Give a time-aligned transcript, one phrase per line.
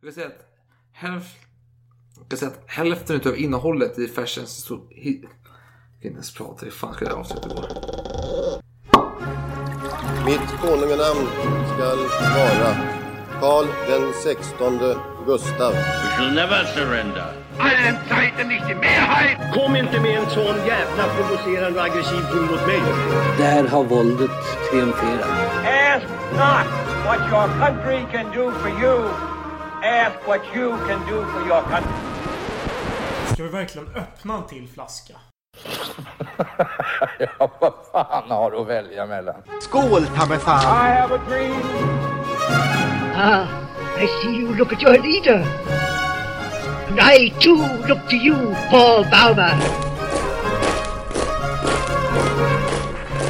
[0.00, 0.46] Jag kan säga att,
[0.92, 1.34] hälf,
[2.28, 4.98] jag säga att hälften av innehållet i Fashions historia...
[5.00, 5.28] Jag kan
[6.02, 7.66] inte ens prata, hur fan ska jag avsluta igår?
[10.26, 11.26] Mitt konunganamn
[11.74, 11.98] skall
[12.36, 12.76] vara
[13.40, 14.96] Karl den sextonde
[15.26, 15.72] Gustav.
[15.72, 17.32] We shall never surrender.
[17.58, 19.54] allen Zeiten nicht die Mehrheit!
[19.54, 22.82] Kom inte med en sån jävla provocerande och aggressiv ton mot mig.
[23.38, 24.30] Där har våldet
[24.70, 25.28] triumferat.
[25.64, 26.66] Ask not
[27.06, 29.35] what your country can do for you.
[29.86, 31.92] Ask what you can do for your country.
[33.32, 35.14] Ska vi verkligen öppna en till flaska?
[37.18, 39.42] ja, vad fan har du att välja mellan?
[39.60, 40.62] Skål, ta mig fan!
[40.62, 41.62] I have a dream.
[43.14, 43.46] Ah,
[43.98, 45.44] I see you look at your leader.
[46.88, 49.50] And I too look to you, Paul Bauma.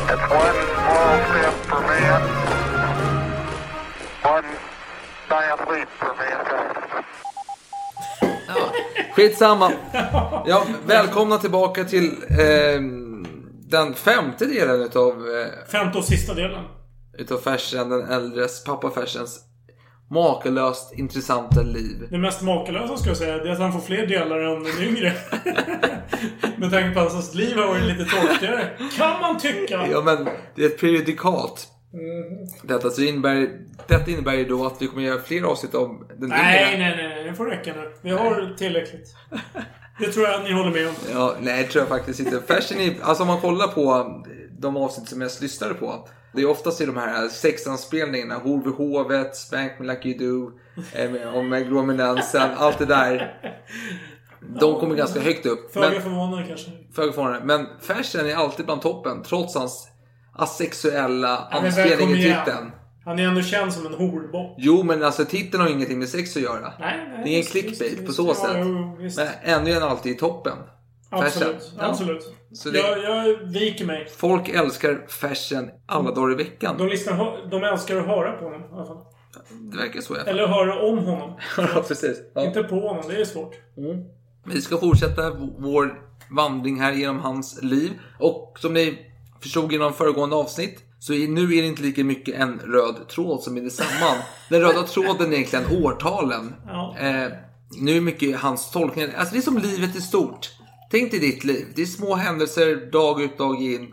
[0.08, 2.22] It's one small step for man,
[4.22, 4.46] one
[5.28, 5.88] giant leap
[9.16, 9.72] Skitsamma.
[10.46, 12.80] Ja, välkomna tillbaka till eh,
[13.68, 16.64] den femte delen utav, eh, Femte och sista delen.
[17.18, 19.40] utav Fashion, den äldres, pappa Fashions
[20.10, 22.06] makalöst intressanta liv.
[22.10, 24.82] Det mest makalösa ska jag säga det är att han får fler delar än den
[24.82, 25.12] yngre.
[26.56, 28.68] Med tanke på att hans liv har varit lite torftigare.
[28.96, 29.86] Kan man tycka.
[29.90, 31.68] Ja, men det är ett prejudikat.
[32.62, 33.50] Detta, så innebär,
[33.86, 36.96] detta innebär ju då att vi kommer göra fler avsnitt om den Nej, yngre.
[36.96, 37.24] nej, nej.
[37.24, 37.92] Det får räcka nu.
[38.02, 39.14] Vi har tillräckligt.
[40.00, 40.94] Det tror jag att ni håller med om.
[41.12, 42.42] Ja, nej, det tror jag faktiskt inte.
[42.46, 44.14] Fashion är, alltså om man kollar på
[44.58, 46.08] de avsnitt som jag lyssnade på.
[46.32, 48.34] Det är oftast i de här sexanspelningarna.
[48.34, 50.52] Hor vid hovet, Spank me like you do,
[50.92, 53.40] eh, om grominensen, allt det där.
[54.60, 55.72] De kommer ganska högt upp.
[55.72, 56.70] Föga förvånande kanske.
[56.94, 57.40] föga förvånande.
[57.44, 59.88] men Fashion är alltid bland toppen, trots hans
[60.38, 62.72] asexuella anspelning i titeln.
[63.04, 64.54] Han är ändå känd som en horbock.
[64.58, 66.72] Jo, men alltså titeln har ingenting med sex att göra.
[66.80, 68.56] Nej, nej, det är ingen clickbait på så Ja, sätt.
[68.64, 69.18] jo, visst.
[69.18, 70.58] Men ändå är han alltid i toppen.
[71.10, 71.72] Absolut.
[71.78, 71.84] Ja.
[71.84, 72.32] Absolut.
[72.52, 74.08] Så det- Jag, jag viker mig.
[74.16, 76.74] Folk älskar fashion alla dagar i veckan.
[76.78, 78.98] De, lyssnar, de älskar att höra på honom i alla fall.
[79.72, 80.34] Det verkar så i alla fall.
[80.38, 81.32] Eller höra om honom.
[81.56, 82.18] Ja, precis.
[82.34, 82.44] Ja.
[82.44, 83.54] Inte på honom, det är svårt.
[84.46, 87.90] Vi ska fortsätta vår vandring här genom hans liv.
[88.18, 89.05] Och som ni
[89.42, 93.42] förstod de föregående avsnitt så är, nu är det inte lika mycket en röd tråd
[93.42, 94.16] som binder samman.
[94.50, 96.54] Den röda tråden är egentligen årtalen.
[96.66, 96.96] Ja.
[96.98, 97.32] Eh,
[97.80, 99.10] nu är mycket hans tolkningar.
[99.16, 100.50] Alltså det är som livet i stort.
[100.90, 101.66] Tänk dig ditt liv.
[101.74, 103.92] Det är små händelser dag ut dag in.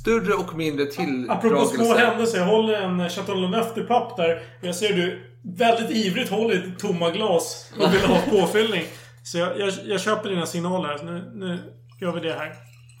[0.00, 2.06] Större och mindre Apropå små tilldragelser.
[2.06, 2.38] händelser.
[2.38, 4.42] Jag håller en Chateau Neuf de Pape där.
[4.60, 8.84] Jag ser du väldigt ivrigt håller i tomma glas och vill ha påfyllning.
[9.24, 11.00] Så jag, jag, jag köper dina signaler.
[11.04, 11.58] Nu, nu
[12.00, 12.52] gör vi det här.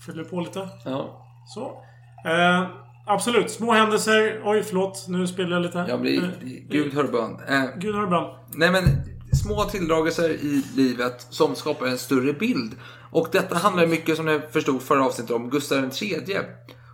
[0.06, 0.68] Fyller på lite.
[0.84, 1.26] Ja.
[1.46, 1.82] Så.
[2.30, 2.66] Eh,
[3.06, 3.50] absolut.
[3.50, 4.42] Små händelser.
[4.44, 5.06] Oj, förlåt.
[5.08, 5.84] Nu spelar jag lite.
[5.88, 7.38] Jag blir, Eh, Gud hör bön.
[7.48, 8.36] Eh, Gud har ibland.
[8.54, 8.84] Nej men
[9.32, 12.74] små tilldragelser i livet som skapar en större bild.
[13.10, 16.38] Och detta handlar mycket som jag förstod förra avsnittet om Gustav III.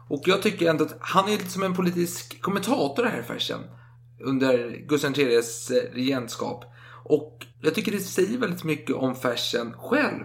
[0.09, 3.61] Och jag tycker ändå att han är lite som en politisk kommentator här Fashion.
[4.25, 6.65] Under Gustav IIIs eh, regentskap.
[7.05, 10.25] Och jag tycker det säger väldigt mycket om Fashion själv.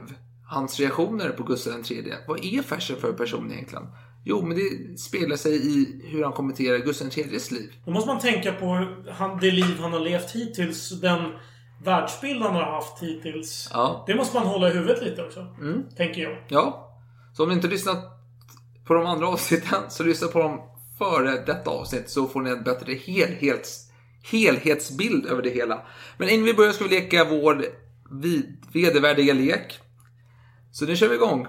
[0.53, 2.13] Hans reaktioner på Gustav III.
[2.27, 3.87] Vad är Fashion för person egentligen?
[4.25, 7.73] Jo, men det spelar sig i hur han kommenterar Gustav IIIs liv.
[7.85, 11.01] Då måste man tänka på han, det liv han har levt hittills.
[11.01, 11.31] Den
[11.83, 13.69] världsbild han har haft hittills.
[13.73, 14.03] Ja.
[14.07, 15.39] Det måste man hålla i huvudet lite också.
[15.61, 15.83] Mm.
[15.97, 16.37] Tänker jag.
[16.47, 16.97] Ja,
[17.33, 17.97] så om ni inte lyssnat
[18.85, 20.61] på de andra avsnitten så lyssna på dem
[20.97, 23.91] före detta avsnitt så får ni en bättre helhets,
[24.31, 25.81] helhetsbild över det hela.
[26.17, 27.65] Men innan vi börjar ska vi leka vår
[28.11, 29.79] vid, vedervärdiga lek.
[30.75, 31.47] Så nu kör vi igång.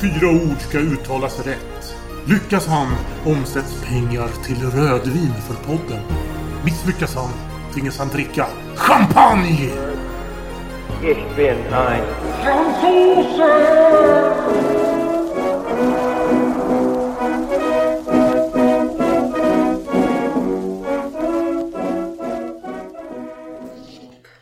[0.00, 1.94] Fyra ord ska uttalas rätt.
[2.26, 2.86] Lyckas han
[3.26, 6.02] omsätts pengar till rödvin för podden.
[6.64, 7.30] Misslyckas han
[7.74, 8.46] tvingas han dricka
[8.76, 9.70] champagne!
[11.02, 12.04] Ich bin ein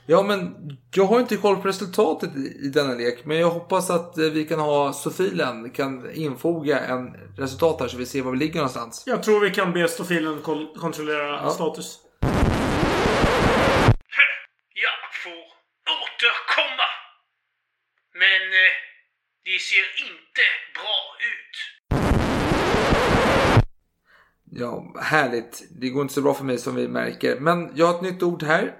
[0.06, 0.59] Ja, men
[0.94, 3.24] jag har inte koll på resultatet i, i denna lek.
[3.24, 7.96] Men jag hoppas att eh, vi kan ha Sofilen kan infoga en resultat här så
[7.96, 9.02] vi ser var vi ligger någonstans.
[9.06, 11.98] Jag tror vi kan be stofilen kol- kontrollera status.
[14.74, 15.40] Jag får
[16.02, 16.88] återkomma.
[18.14, 18.72] Men eh,
[19.44, 20.42] det ser inte
[20.74, 20.96] bra
[21.30, 21.56] ut.
[24.52, 25.62] Ja, härligt.
[25.80, 27.40] Det går inte så bra för mig som vi märker.
[27.40, 28.74] Men jag har ett nytt ord här.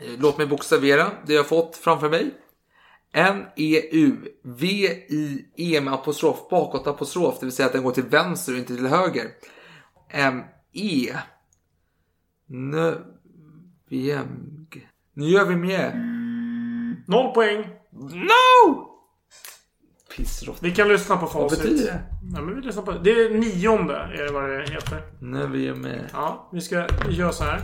[0.00, 2.30] Eh, Låt mig bokstavera det jag fått framför mig.
[3.12, 8.58] N-E-U V-I-E med apostrof, bakåt apostrof, det vill säga att den går till vänster och
[8.58, 9.26] inte till höger.
[10.10, 11.12] M-E
[12.50, 12.74] N
[13.90, 14.66] V-M
[15.14, 15.94] Nu gör vi mer.
[17.06, 17.64] Noll poäng.
[18.12, 18.86] No!
[20.16, 20.58] Pissrått.
[20.62, 21.62] Vi kan lyssna på Vad facit.
[21.62, 22.02] betyder det?
[22.34, 23.10] Ja, men vi lyssnar på det.
[23.10, 25.02] är nionde, är det vad det heter.
[25.74, 26.10] Med.
[26.12, 27.60] Ja, vi ska göra så här.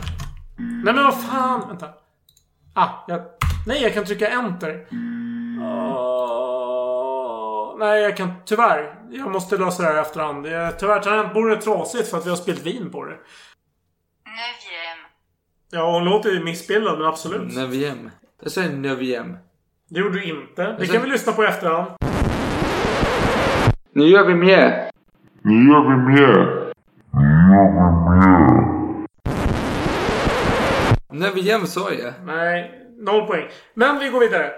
[0.57, 1.89] Nej men vad fan, vänta.
[2.79, 3.21] Ah, jag...
[3.67, 4.85] Nej, jag kan trycka enter.
[5.91, 8.95] Åh, nej, jag kan tyvärr.
[9.09, 10.47] Jag måste lösa det här i efterhand.
[10.47, 13.17] Jag, tyvärr, tangentbordet är trasigt för att vi har spelat vin på det.
[15.71, 17.55] Ja, hon låter ju missbildad, men absolut.
[17.55, 18.11] Neviem.
[18.43, 19.37] Jag säger Neviem.
[19.89, 20.75] Det gjorde du inte.
[20.79, 21.91] Det kan vi lyssna på i efterhand.
[23.93, 24.89] Nu gör vi mer.
[25.41, 26.73] Nu gör vi mer.
[27.11, 28.76] Neviem sa jag.
[31.09, 33.47] Nej, noll poäng.
[33.73, 34.51] Men vi går vidare.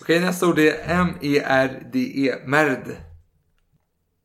[0.00, 2.34] Okej, nästa ord är M-E-R-D-E.
[2.46, 2.96] Merd.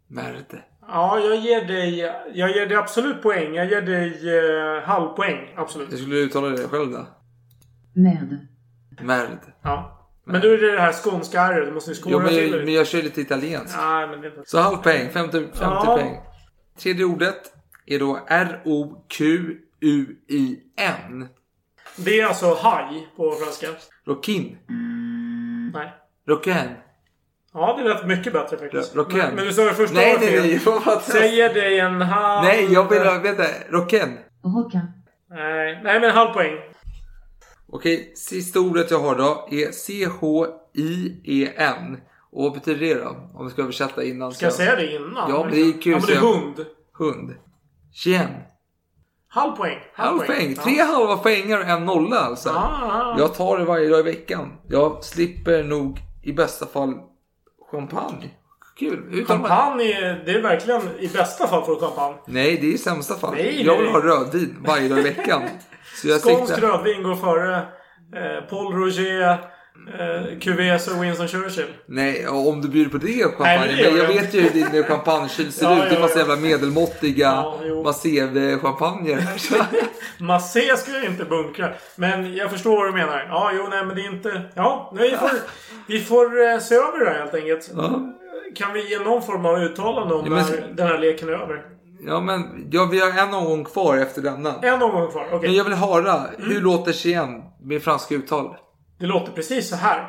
[0.08, 0.62] Merd.
[0.88, 2.00] Ja, jag ger dig...
[2.34, 3.54] Jag ger dig absolut poäng.
[3.56, 5.54] Jag ger dig eh, halvpoäng.
[5.56, 5.92] Absolut.
[5.92, 7.08] Jag skulle uttala det själv då.
[7.94, 8.48] Merde.
[9.02, 9.40] Merd.
[9.62, 9.92] Ja.
[10.26, 12.52] Men då är det det här skånska r Du måste ju Jo, skåra men, till
[12.52, 12.66] jag, det.
[12.66, 13.78] men jag kör lite italienskt.
[13.78, 14.44] Nej, men det är inte...
[14.46, 15.10] Så halv poäng.
[15.10, 15.84] 50, 50 Ja.
[15.86, 16.18] poäng.
[16.80, 17.54] Tredje ordet
[17.86, 18.20] är då
[19.88, 21.28] R-O-Q-U-I-N.
[21.98, 23.68] Det är alltså haj på franska.
[24.06, 24.58] Rokin.
[25.74, 25.94] Nej.
[26.28, 26.70] Rocken.
[27.54, 28.96] Ja, det lät mycket bättre faktiskt.
[28.96, 29.18] Rocken.
[29.18, 30.60] Men, men du sa det första Nej, nej, nej.
[30.66, 31.02] Det?
[31.02, 32.44] Säger dig en halv...
[32.46, 33.20] Nej, jag vill ha...
[33.20, 33.44] Vänta.
[33.70, 34.18] Rocken.
[34.44, 34.82] Rocka.
[35.30, 36.60] Nej, nej men halv poäng.
[37.68, 39.72] Okej, sista ordet jag har då är
[40.76, 41.98] C-H-I-E-N.
[42.32, 43.32] Och vad betyder det då?
[43.34, 44.32] Om vi ska översätta innan.
[44.32, 45.30] Ska jag säga det innan?
[45.30, 45.92] Ja, men det är kul.
[45.92, 46.66] Ja, men det är jag- hund.
[46.94, 47.36] Hund.
[47.94, 48.30] Chien.
[49.36, 49.78] Halv poäng.
[49.94, 50.54] Halv poäng.
[50.58, 50.64] Ja.
[50.64, 52.50] Tre halva poänger och en nolla alltså.
[52.50, 53.16] Ja, ja.
[53.20, 54.54] Jag tar det varje dag i veckan.
[54.70, 56.94] Jag slipper nog i bästa fall
[57.72, 58.30] champagne.
[58.80, 59.10] Kul.
[59.12, 62.16] Utan Champagne, är- det är verkligen i bästa fall får du champagne.
[62.28, 63.34] Nej, det är i sämsta fall.
[63.34, 63.94] Nej, jag vill nej.
[63.94, 65.42] ha rödvin varje dag i veckan.
[66.02, 66.68] Så jag Skånsk siktar...
[66.68, 69.38] rödvin går före eh, Paul Roger,
[70.00, 71.66] eh, Cuvées och Winston Churchill.
[71.86, 73.60] Nej, om du bjuder på det champagne.
[73.90, 75.90] men jag vet ju hur din champagnekyl ser Ja, ut.
[75.90, 77.84] Det är massa jävla medelmåttiga Ja, jo.
[77.84, 79.24] Mazev-champagner.
[80.24, 81.70] Massé ska jag inte bunkra.
[81.96, 83.26] Men jag förstår vad du menar.
[83.30, 84.42] Ja, jo, nej, men det är inte...
[84.54, 85.30] Ja, vi får,
[85.88, 87.72] vi får eh, se över det här helt enkelt.
[87.76, 88.12] Ja.
[88.56, 91.62] Kan vi ge någon form av uttalande om Ja, men- den här leken är över?
[92.08, 94.54] ja, men ja, vi har en omgång kvar efter denna.
[94.62, 95.26] En omgång kvar.
[95.32, 95.40] Okej.
[95.50, 96.52] Men jag vill höra, Mm.
[96.52, 98.56] hur låter Chien med franska uttal?
[99.00, 100.00] Det låter precis så här.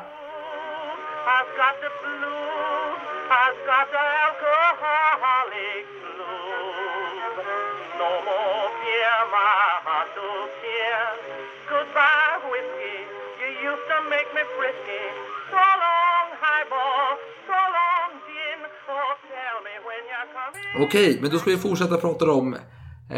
[20.85, 22.47] Okej, men då ska vi fortsätta prata om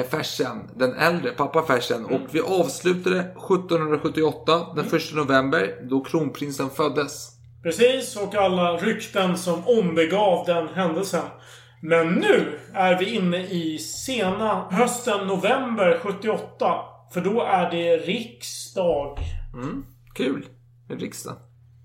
[0.09, 2.06] Fersen, den äldre, pappa Fersen.
[2.06, 7.30] Och vi avslutade 1778, den 1 november, då kronprinsen föddes.
[7.63, 11.25] Precis, och alla rykten som ombegav den händelsen.
[11.81, 16.75] Men nu är vi inne i sena hösten november 78.
[17.13, 19.19] För då är det riksdag.
[19.53, 20.45] Mm, kul
[20.89, 21.39] med riksdagen.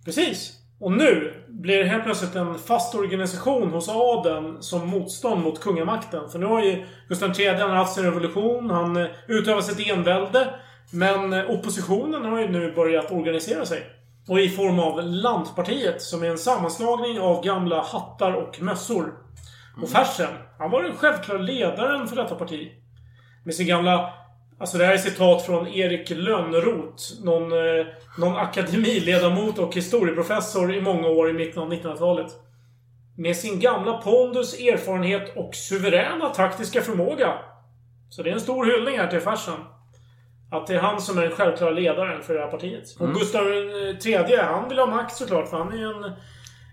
[0.04, 0.63] Precis.
[0.84, 6.28] Och nu blir det helt plötsligt en fast organisation hos adeln som motstånd mot kungamakten.
[6.28, 8.70] För nu har ju Gustav III haft sin revolution.
[8.70, 10.54] Han eh, utövar sitt envälde.
[10.92, 13.86] Men eh, oppositionen har ju nu börjat organisera sig.
[14.28, 19.12] Och i form av Lantpartiet som är en sammanslagning av gamla hattar och mössor.
[19.82, 22.72] Och Fersen, han var den självklara ledaren för detta parti.
[23.44, 24.12] Med sin gamla...
[24.58, 27.02] Alltså det här är citat från Erik Lönnroth.
[27.24, 27.86] Någon, eh,
[28.18, 32.32] någon akademiledamot och historieprofessor i många år i mitten av 1900-talet.
[33.16, 37.32] Med sin gamla pondus, erfarenhet och suveräna taktiska förmåga.
[38.10, 39.54] Så det är en stor hyllning här till Fersen.
[40.50, 42.94] Att det är han som är den självklara ledaren för det här partiet.
[42.98, 43.18] Och Mm.
[43.18, 45.48] Gustav III, han vill ha makt såklart.
[45.50, 46.04] För han är en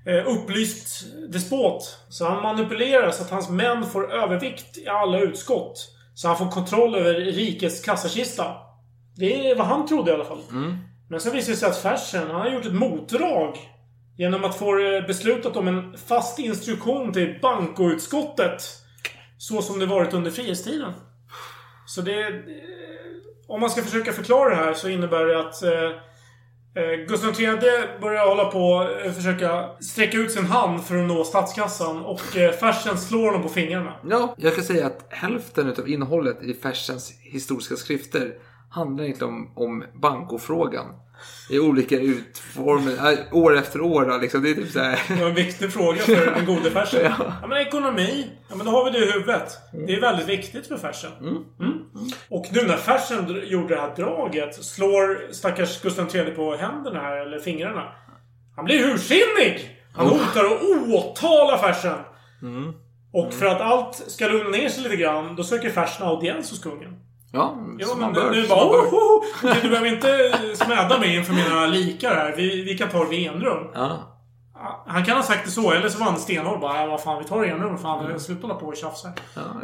[0.05, 1.97] eh, upplyst despot.
[2.09, 5.87] Så han manipulerar så att hans män får övervikt i alla utskott.
[6.21, 8.55] Så han får kontroll över rikets kassakista.
[9.15, 10.41] Det är vad han trodde i alla fall.
[11.09, 13.57] Men sen visar det sig att Fersen, han har gjort ett motdrag.
[14.17, 18.63] Genom att få eh, beslutat om en fast instruktion till bankoutskottet.
[19.37, 20.93] Så som det varit under frihetstiden.
[21.87, 22.27] Så det...
[22.27, 22.33] eh,
[23.47, 25.91] Om man ska försöka förklara det här så innebär det att eh,
[26.73, 27.57] Eh, Gustav III
[28.01, 32.05] börjar hålla på eh, försöka sträcka ut sin hand för att nå statskassan.
[32.05, 33.93] Och eh, Fersen slår honom på fingrarna.
[34.09, 38.33] Ja, jag kan säga att hälften av innehållet i Fersens historiska skrifter
[38.69, 40.85] handlar egentligen om, om bankofrågan.
[41.49, 44.43] I olika utformningar, äh, år efter år då, liksom.
[44.43, 44.99] Det är typ så här.
[45.07, 46.99] Det var en viktig fråga för den gode Fersen.
[47.03, 47.15] Ja.
[47.41, 47.47] Ja.
[47.47, 48.29] men ekonomi.
[48.49, 49.57] Ja men då har vi det i huvudet.
[49.87, 51.11] Det är väldigt viktigt för Fersen.
[51.19, 51.37] Mm.
[52.29, 56.99] Och nu när Fersen dr- gjorde det här draget, slår stackars Gustav III på händerna
[56.99, 57.83] här, eller fingrarna.
[58.55, 59.77] Han blir ursinnig!
[59.95, 60.61] Han hotar att
[60.93, 61.97] åtala Fersen.
[62.41, 62.73] Mm.
[63.13, 66.63] Och för att allt ska lugna ner sig lite grann, då söker Fersen audiens hos
[66.63, 66.95] kungen.
[67.33, 68.31] Ja, Ja, men bör.
[68.31, 69.23] nu bara oh, oh, oh.
[69.61, 72.33] Du behöver inte smäda mig inför mina likar här.
[72.37, 73.67] Vi, vi kan ta det vid enrum.
[73.73, 74.07] Ja.
[74.87, 76.59] Han kan ha sagt det så, eller så var han stenhård.
[76.59, 77.77] Bara, "Ja, vad fan, vi tar enrum.
[77.77, 79.07] Fan, sluta hålla på och tjafsa.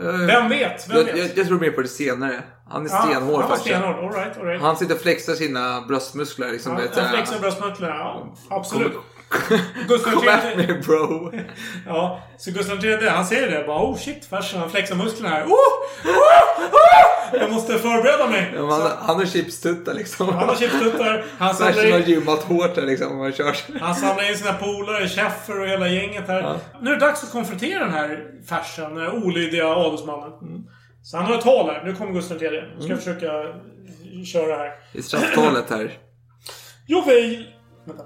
[0.04, 0.90] jag- Vem vet?
[0.90, 1.18] Vem Jag, vet?
[1.18, 2.44] jag, jag tror mer på det senare.
[2.70, 3.66] Han är Ja, stenhård Han var faktiskt.
[3.76, 3.96] stenhård.
[3.96, 4.62] All right, all right.
[4.62, 6.52] Han sitter och flexar sina bröstmuskler.
[6.52, 7.96] Liksom, Ja, vet, han flexar bröstmusklerna.
[7.96, 8.94] Ja, absolut.
[9.88, 10.68] Gustav Kom III...
[10.68, 11.32] me bro.
[11.86, 13.68] Ja, så Gustav III, han ser det.
[13.68, 15.44] Bara, oh shit, Fersen, han flexar musklerna här.
[15.44, 17.40] Oh, oh, oh!
[17.40, 18.52] Jag måste förbereda mig.
[18.56, 20.30] Ja, han, han har chipstuttar liksom.
[20.30, 21.26] Han har chipstuttar.
[21.38, 23.12] Han har gymmat hårt där liksom.
[23.12, 23.56] om Man kör.
[23.80, 26.60] han samlar in sina polare, Schäffer och hela gänget här.
[26.82, 28.20] Nu är det dags att konfrontera den här
[28.50, 30.32] Fersen, den här olydiga adelsmannen.
[31.04, 31.84] Så han har ett tal här.
[31.86, 32.50] Nu kommer Gustav III.
[32.76, 33.32] Nu ska jag försöka
[34.26, 34.72] köra här.
[34.94, 35.98] I strafftalet här.
[37.06, 37.48] Vill...
[37.88, 38.04] Vänta.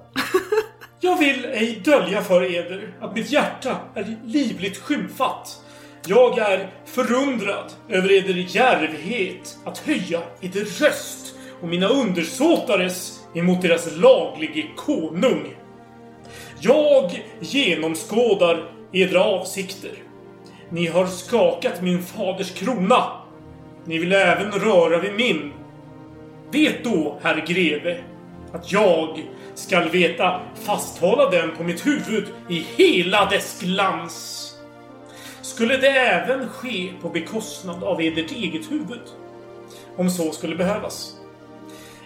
[1.03, 5.61] Jag vill ej dölja för eder att mitt hjärta är livligt skymfat.
[6.07, 13.97] Jag är förundrad över eder djärvhet att höja eder röst och mina undersåtares emot deras
[13.97, 15.55] laglige konung.
[16.59, 19.91] Jag genomskådar edra avsikter.
[20.69, 23.03] Ni har skakat min faders krona.
[23.85, 25.53] Ni vill även röra vid min.
[26.51, 28.03] Vet då, herr greve,
[28.53, 29.21] att jag
[29.55, 34.47] skall veta fasthålla den på mitt huvud i hela dess glans.
[35.41, 39.01] Skulle det även ske på bekostnad av edert eget huvud?
[39.97, 41.15] Om så skulle behövas.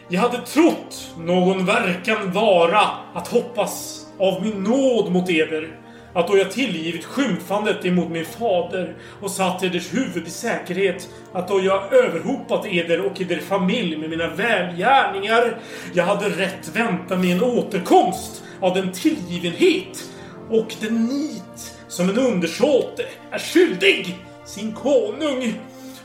[0.09, 2.81] Jag hade trott någon verkan vara
[3.13, 5.79] att hoppas av min nåd mot eder,
[6.15, 11.47] att då jag tillgivit skymfandet emot min fader och satt eders huvud i säkerhet, att
[11.47, 15.57] då jag överhopat eder och eder familj med mina välgärningar,
[15.93, 20.09] jag hade rätt vänta mig en återkomst av den tillgivenhet
[20.49, 25.53] och den nit som en undersåte är skyldig sin konung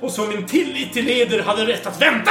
[0.00, 2.30] och som min tillit till eder hade rätt att vänta.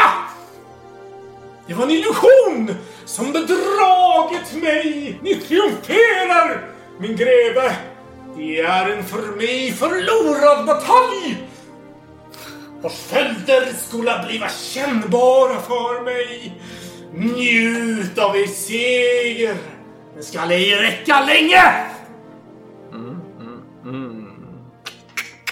[1.68, 5.20] Det var en illusion som bedragit mig.
[5.22, 7.76] Ni triumferar, min greve.
[8.38, 11.48] Det är en för mig förlorad batalj.
[12.82, 16.62] Vars följder skola bliva kännbara för mig.
[17.14, 19.58] Njut av er seger.
[20.14, 21.64] Den skall ej räcka länge.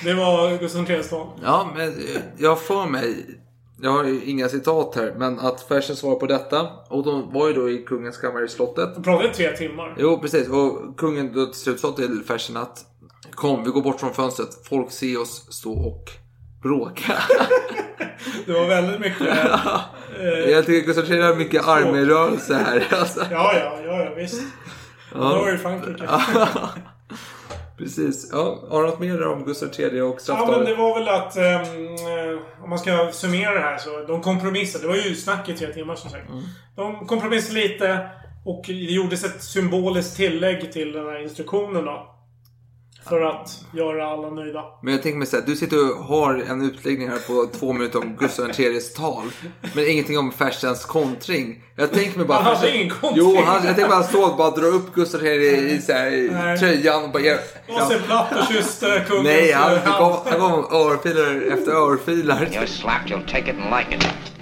[0.03, 1.27] Det var Gustav tal.
[1.43, 1.93] Ja, men
[2.37, 3.25] jag får mig.
[3.81, 6.67] Jag har ju inga citat här, men att Fersen svarar på detta.
[6.89, 8.95] Och de var ju då i kungens kammare i slottet.
[8.95, 9.95] De pratade i tre timmar.
[9.97, 10.49] Jo, precis.
[10.49, 12.85] Och kungen då till slut sa till Fersen att
[13.31, 14.49] Kom, vi går bort från fönstret.
[14.69, 16.11] Folk ser oss stå och
[16.61, 17.13] bråka.
[18.45, 19.21] Det var väldigt mycket...
[19.21, 19.79] eh,
[20.51, 22.87] Jag tycker Gustav III har mycket armrörelse här.
[22.99, 23.25] Alltså.
[23.31, 24.41] Ja, ja, ja, ja visst.
[25.13, 25.17] Ja.
[25.17, 26.03] Det var ju Frankrike.
[27.77, 28.29] Precis.
[28.31, 31.37] Ja, har du något mer om Gustav III och Ja, men det var väl att...
[31.37, 34.03] eh, om man ska summera det här så...
[34.07, 34.83] De kompromissade.
[34.83, 36.27] Det var ju snack i tre timmar som sagt.
[36.75, 38.09] De kompromissade lite.
[38.45, 42.13] Och det gjordes ett symboliskt tillägg till den här instruktionen då.
[43.09, 44.63] För att göra alla nöjda.
[44.83, 47.99] Men jag tänker mig såhär, du sitter och har en utläggning här på två minuter
[47.99, 49.23] om Gustav IIIs tal.
[49.75, 51.63] Men ingenting om Fersens kontring.
[51.75, 52.39] Jag tänker mig bara...
[52.39, 53.13] Han hade ingen kontring.
[53.15, 56.11] Jo, han, jag tänker bara stå och bara dra upp Gustav III i så här,
[56.11, 57.23] i tröjan och bara...
[57.23, 57.37] Ja.
[57.67, 62.45] Och sig platt och kysste kungens Nej, han, han gav, han gav örfilar efter örfilar.
[62.45, 64.36] You're slapped, you'll take it and like it.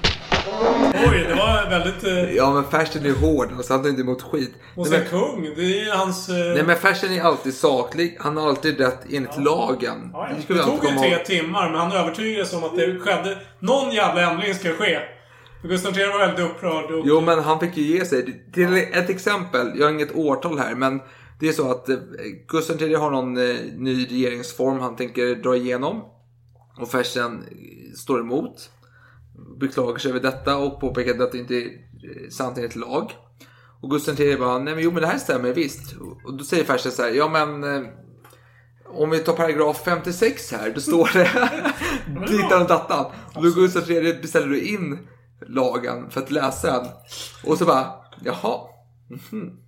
[1.10, 2.04] Oj, det var väldigt...
[2.04, 3.50] Eh, Ja, men Fersen är hård.
[3.58, 4.54] Alltså, han tar inte emot skit.
[4.76, 5.50] och sen kung.
[5.56, 6.30] Det är hans...
[6.30, 8.18] Eh, nej, men Fersen är alltid saklig.
[8.20, 10.10] Han har alltid rätt enligt lagen.
[10.14, 10.56] ja, ja.
[10.56, 13.38] Det alltid tog ju tre timmar, men han övertygades om att det skedde...
[13.60, 15.00] Någon jävla ändring ska ske.
[15.64, 16.92] Gustav III var väldigt upprörd.
[16.92, 18.46] Och, Jo, men han fick ju ge sig.
[18.54, 21.02] Till ett exempel, jag har inget årtal här, men
[21.40, 21.96] det är så att eh,
[22.48, 23.34] Gustav III har någon
[23.84, 26.02] ny regeringsform han tänker dra igenom.
[26.82, 27.44] Och Fersen
[27.98, 28.70] står emot.
[29.60, 33.12] Beklagar sig över detta och påpekar att det inte är eh, sant enligt lag.
[33.82, 35.96] Och Gustav III bara, nej men jo men det här stämmer visst.
[36.26, 37.90] Och då säger Fersen så här, ja men eh,
[38.86, 41.30] om vi tar paragraf 56 här, då står det
[42.28, 43.06] dittan och dattan.
[43.34, 45.08] Och då Gustav III beställer du in
[45.48, 46.92] lagen för att läsa den.
[47.44, 47.92] Och så bara,
[48.24, 48.60] jaha.
[49.32, 49.65] mhm.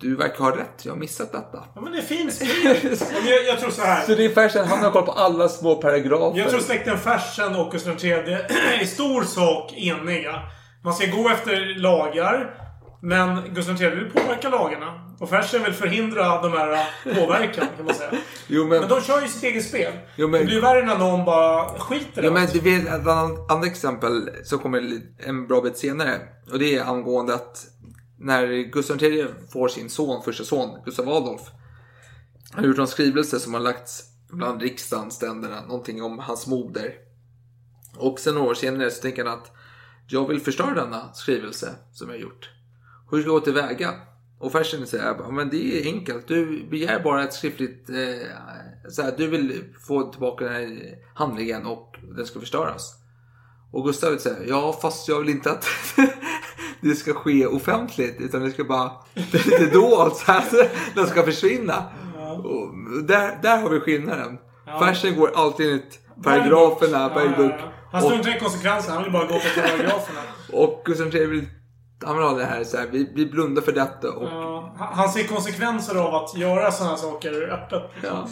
[0.00, 1.64] Du verkar ha rätt, jag har missat detta.
[1.74, 2.78] Ja, men det finns fler.
[3.22, 4.02] Men jag, jag tror så här.
[4.06, 6.38] Så det är Fersen, han har koll på alla små paragrafer.
[6.38, 10.42] Jag tror släkten Fersen och Gustav III är i stor sak eniga.
[10.84, 12.62] Man ska gå efter lagar.
[13.02, 15.02] Men Gustav III vill påverka lagarna.
[15.20, 18.10] Och Fersen vill förhindra de här påverkan, kan man säga.
[18.46, 19.92] Jo, men, Men de kör ju sitt eget spel.
[20.16, 23.66] Jo, men- Det blir värre när någon bara skiter i men du vet ett annat,
[23.66, 26.12] exempel som kommer en bra bit senare.
[26.52, 27.64] Och det är angående att
[28.18, 31.42] när Gustav III får sin son, första son, Gustav Adolf.
[32.50, 36.94] Han har gjort en skrivelse som har lagts bland riksdagens ständerna, någonting om hans moder.
[37.96, 39.52] Och sen några år senare så tänker han att
[40.08, 42.50] jag vill förstöra denna skrivelse som jag har gjort.
[43.10, 43.94] Hur ska jag gå tillväga?
[44.38, 46.28] Och Fersen säger men det är enkelt.
[46.28, 47.90] Du begär bara ett skriftligt...
[47.90, 48.28] Eh,
[48.88, 52.94] så här, du vill få tillbaka den här handlingen och den ska förstöras.
[53.72, 55.64] Och Gustav säger ja fast jag vill inte att
[56.88, 60.44] det ska ske offentligt utan det ska bara det är lite dolt så här
[60.94, 61.84] den ska försvinna.
[62.44, 62.70] Och
[63.04, 64.38] där, där har vi skillnaden.
[64.66, 64.78] Ja.
[64.78, 67.58] Fersen går alltid enligt paragraferna, Ja, ja, ja.
[67.92, 68.94] Han struntar i konsekvenserna.
[68.94, 70.20] Han vill bara gå på paragraferna.
[70.52, 71.46] Och Gustav vill,
[72.04, 75.08] han vill ha det här så här, vi, vi blundar för detta och Ja, han-
[75.08, 77.82] ser konsekvenser av att göra sådana saker öppet.
[78.02, 78.28] Ja.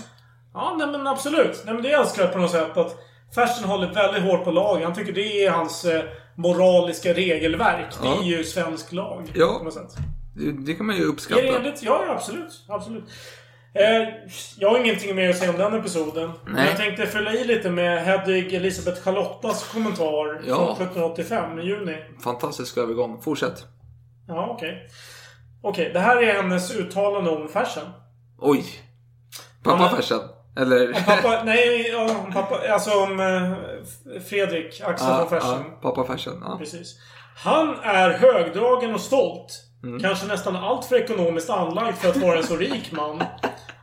[0.54, 1.62] Ja, nej men absolut.
[1.64, 2.76] Nej, men det älskar jag på något sätt.
[2.76, 2.96] Att
[3.34, 4.84] Fersen håller väldigt hårt på lagen.
[4.84, 6.02] Han tycker det är hans eh,
[6.36, 7.94] moraliska regelverk.
[8.02, 8.18] Det Ja.
[8.20, 9.32] är ju svensk lag.
[9.34, 9.56] Ja.
[9.58, 9.94] På något sätt.
[10.36, 11.56] det, det kan man ju Är det uppskatta.
[11.56, 11.82] enligt?
[11.82, 12.64] Ja, absolut.
[12.68, 13.04] absolut.
[13.74, 14.08] Eh,
[14.58, 16.30] jag har ingenting mer att säga om den episoden.
[16.46, 16.66] Nej.
[16.68, 20.56] jag tänkte fylla i lite med Hedvig Elisabeth Charlottas kommentar Ja.
[20.56, 21.96] från 1785 i juni.
[22.24, 23.22] Fantastisk övergång.
[23.22, 23.64] Fortsätt.
[24.28, 24.88] Ja, okej.
[25.62, 27.84] Okej, det här är hennes uttalande om Fersen.
[28.38, 28.64] Oj.
[29.62, 30.20] Pappa Ja, men- Fersen.
[30.56, 30.88] Eller?
[30.88, 33.52] Om pappa, nej, om pappa, alltså om eh,
[34.20, 35.64] Fredrik Axel Ja, von Fersen.
[35.70, 36.38] ja, pappa Fersen.
[36.40, 36.56] Ja.
[36.58, 36.96] Precis.
[37.36, 39.60] Han är högdragen och stolt.
[39.82, 40.00] Mm.
[40.00, 43.22] Kanske nästan allt för ekonomiskt anlagd för att vara en så rik man.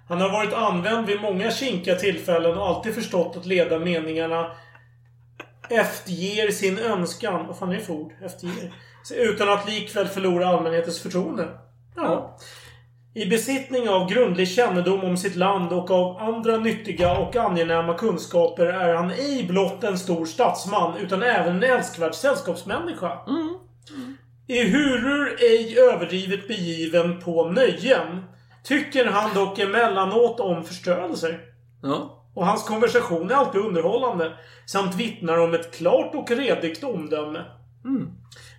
[0.07, 4.51] Han har varit använd vid många kinkiga tillfällen och alltid förstått att leda meningarna
[5.69, 7.47] efterger sin önskan.
[7.47, 8.11] Vad fan är det för ord?
[8.25, 8.73] Efterger.
[9.15, 11.47] Utan att likväl förlora allmänhetens förtroende.
[11.95, 12.37] Ja.
[13.13, 18.65] I besittning av grundlig kännedom om sitt land och av andra nyttiga och angenäma kunskaper
[18.65, 23.11] är han ej blott en stor statsman utan även en älskvärd sällskapsmänniska.
[24.47, 28.23] I hurur ej överdrivet begiven på nöjen
[28.63, 31.39] tycker han dock emellanåt om förstörelser.
[31.83, 32.27] Ja.
[32.33, 34.31] Och hans konversation är alltid underhållande.
[34.65, 37.45] Samt vittnar om ett klart och redigt omdöme.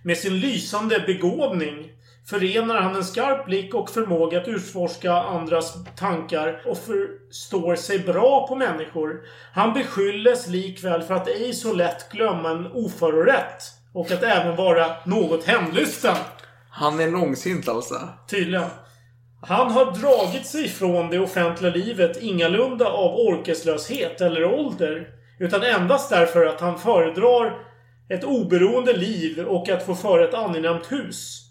[0.03, 1.92] Med sin lysande begåvning
[2.25, 8.47] förenar han en skarp blick och förmåga att utforska andras tankar och förstår sig bra
[8.47, 9.21] på människor.
[9.53, 13.63] Han beskylles likväl för att ej så lätt glömma en oförrätt.
[13.93, 16.15] Och att även vara något hämndlysten.
[16.69, 18.09] Han är långsint alltså.
[18.29, 18.69] Tydligen.
[19.41, 25.07] Han har dragit sig från det offentliga livet ingalunda av orkeslöshet eller ålder.
[25.39, 27.53] Utan endast därför att han föredrar
[28.09, 31.42] ett oberoende liv och att få föra ett angenämt hus.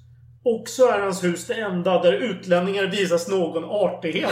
[0.45, 4.31] Också är hans hus det enda där utlänningar visas någon artighet.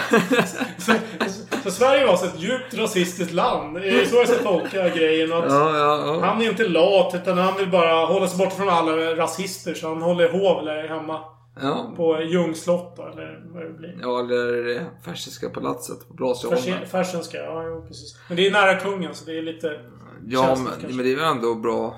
[0.78, 0.92] så,
[1.28, 3.74] så, så Sverige var alltså ett djupt rasistiskt land.
[3.76, 5.32] Det är så jag ska tolka grejen.
[5.32, 6.20] Att Ja, ja, ja.
[6.26, 9.74] Han är inte lat utan han vill bara hålla sig bort från alla rasister.
[9.74, 11.20] Så han håller hov där hemma.
[11.62, 11.92] Ja.
[11.96, 13.98] På Ljungs slott då, eller vad det blir.
[14.00, 16.86] Ja, eller eh, Fersiska palatset på Blasieholmen.
[16.88, 18.18] Fersenska, ja jo, precis.
[18.28, 19.80] Men det är nära kungen så det är lite...
[20.26, 21.94] Ja, men, men det är väl ändå bra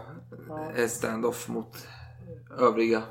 [0.48, 0.83] Ja.
[0.83, 1.77] eh, stand-off mot
[2.61, 3.03] övriga.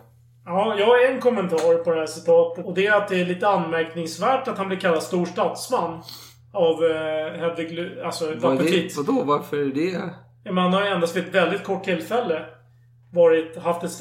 [0.45, 2.65] Ja, jag har en kommentar på det här citatet.
[2.65, 6.01] Och det är att det är lite anmärkningsvärt att han blir kallad stor statsman.
[6.53, 8.97] Av eh, Hedvig Lu- Alltså Vad det?
[8.97, 9.23] Vadå?
[9.23, 10.09] Varför är det?
[10.43, 12.45] Men han har ju endast vid ett väldigt kort tillfälle
[13.13, 13.91] varit, haft, ett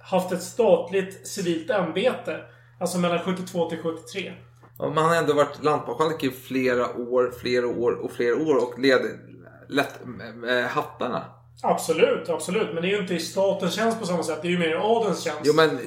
[0.00, 2.40] haft ett statligt civilt ämbete.
[2.80, 4.32] Alltså mellan 72 till 73.
[4.78, 8.56] Ja, men han har ändå varit lantmarskalk i flera år, flera år och flera år
[8.56, 9.00] och led
[9.68, 10.00] lätt
[10.48, 11.24] äh, hattarna.
[11.62, 12.68] Absolut, absolut.
[12.74, 14.38] Men det är ju inte i statens tjänst på samma sätt.
[14.42, 15.40] Det är ju mer i adelns tjänst.
[15.44, 15.78] Jo, men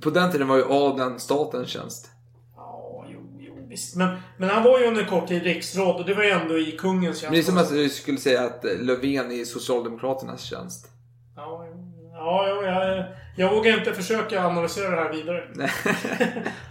[0.00, 2.10] på den tiden var ju adeln statens tjänst.
[2.56, 3.96] Ja, jo, jo, visst.
[3.96, 6.72] Men, men han var ju under kort tid riksråd och det var ju ändå i
[6.72, 7.22] kungens tjänst.
[7.22, 10.88] Men det är som att du skulle säga att eh, Löfven är i Socialdemokraternas tjänst.
[11.36, 11.66] Ja,
[12.12, 13.04] ja, jo, jag,
[13.36, 15.70] jag vågar inte försöka analysera det här vidare.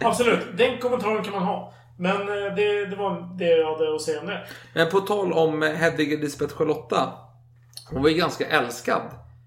[0.00, 1.74] Absolut, den kommentaren kan man ha.
[1.98, 4.46] Men eh, det, det var det jag hade att säga om det.
[4.74, 7.12] Men på tal om eh, Hedvig Elisabeth Charlotta.
[7.92, 9.02] Hon var ju ganska älskad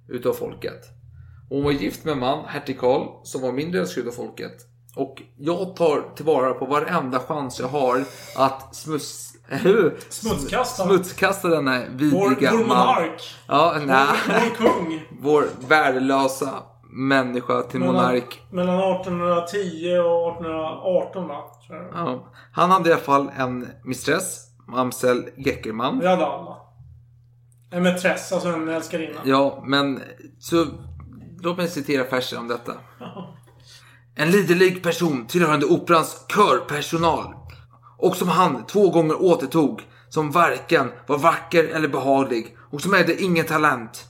[0.10, 0.82] utav folket.
[1.50, 4.54] Hon var gift med en man, hertig Karl, som var mindre älskad av folket.
[4.96, 8.06] Och jag tar tillvara på varenda chans jag har
[8.38, 9.32] att smuts...
[10.10, 10.84] Smutskasta.
[10.84, 12.78] Smutskasta denna vidriga Vår, vår man.
[12.78, 13.22] monark.
[13.48, 14.08] Ja, nej.
[14.28, 15.02] Vår, vår kung.
[15.22, 16.50] Vår värdelösa
[16.90, 18.42] människa till monark.
[18.52, 21.44] Mellan 1810 och 1818 va?
[21.94, 22.32] Ja.
[22.52, 26.00] Han hade i alla fall en mistress, Mamsell Geckerman.
[26.00, 26.58] Vi hade alla.
[27.76, 29.22] En mätress, alltså en älskarinna.
[29.24, 30.02] Ja, men
[30.40, 30.66] så
[31.42, 32.74] låt mig citera Fersen om detta.
[34.16, 37.34] En liderlig person tillhörande operans körpersonal.
[37.98, 43.22] Och som han två gånger återtog som varken var vacker eller behaglig och som hade
[43.22, 44.06] ingen talent.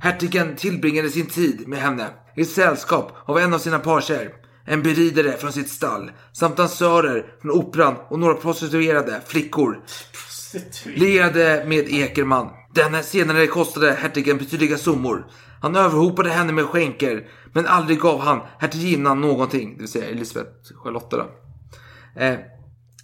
[0.00, 4.32] Hertigen tillbringade sin tid med henne i sällskap av en av sina parser,
[4.64, 9.80] en beridare från sitt stall, samt dansörer från operan och några prostituerade flickor.
[10.84, 12.48] Lirade med Ekerman.
[12.74, 15.26] Denne senare kostade hertigen betydliga summor.
[15.62, 20.74] Han överhopade henne med skänker, men aldrig gav han hertiginnan någonting, det vill säga Elisabeth
[20.82, 21.30] Charlotta då.
[22.20, 22.38] Eh,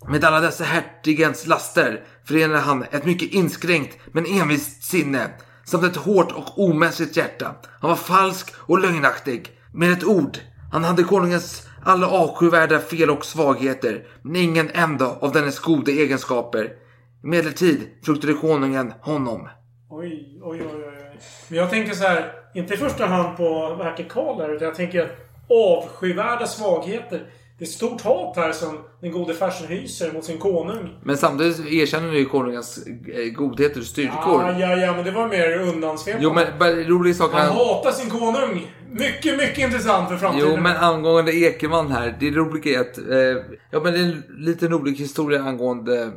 [0.09, 5.31] med alla dessa hertigens laster förenade han ett mycket inskränkt men envist sinne
[5.64, 7.55] samt ett hårt och omänskligt hjärta.
[7.81, 9.50] Han var falsk och lögnaktig.
[9.72, 10.38] Med ett ord,
[10.72, 16.84] han hade konungens alla avskyvärda fel och svagheter, men ingen enda av dennes goda egenskaper.
[17.24, 19.48] Emellertid fruktade konungen honom.
[19.90, 21.18] Oj, oj, oj, oj.
[21.48, 25.10] Men jag tänker så här, inte i första hand på vertikaler, utan jag tänker
[25.50, 27.22] avskyvärda svagheter.
[27.58, 31.00] Det är stort hat här som den gode farsen hyser mot sin konung.
[31.02, 34.42] Men samtidigt erkänner ju konungens eh, godheter och styrkor.
[34.42, 36.24] Ja, ja, ja, men det var mer undansvepande.
[36.24, 37.32] Jo, men bara rolig sak.
[37.32, 38.70] Han hatar sin konung.
[38.90, 40.50] Mycket, mycket intressant för framtiden.
[40.50, 42.16] Jo, men angående Ekerman här.
[42.20, 42.98] Det roliga är att...
[42.98, 46.12] Eh, ja, men det är en liten rolig historia angående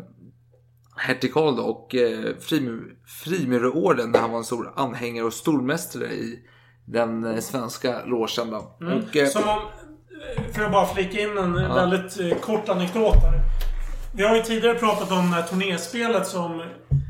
[0.97, 2.35] hertig Karl då och eh,
[4.07, 6.39] när han var en stor anhängare och stormästare i
[6.85, 8.53] den eh, svenska logen.
[8.81, 9.03] Mm.
[9.03, 9.59] Och, eh, Som om,
[10.53, 13.41] för att bara flika in en väldigt eh, kort anekdot här.
[14.15, 16.63] Vi har ju tidigare pratat om det här turnéspelet som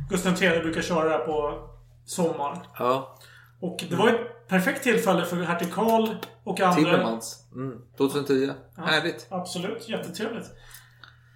[0.10, 1.54] Gustav III brukar köra på
[2.06, 2.58] sommaren.
[2.80, 3.18] Ja.
[3.62, 6.10] Och det var ett perfekt tillfälle för hertig Karl
[6.44, 6.76] och andra...
[6.76, 7.46] Timmermans.
[7.56, 8.52] Mm, 2010.
[8.78, 9.28] Härligt.
[9.30, 10.46] Absolut, jättetrevligt.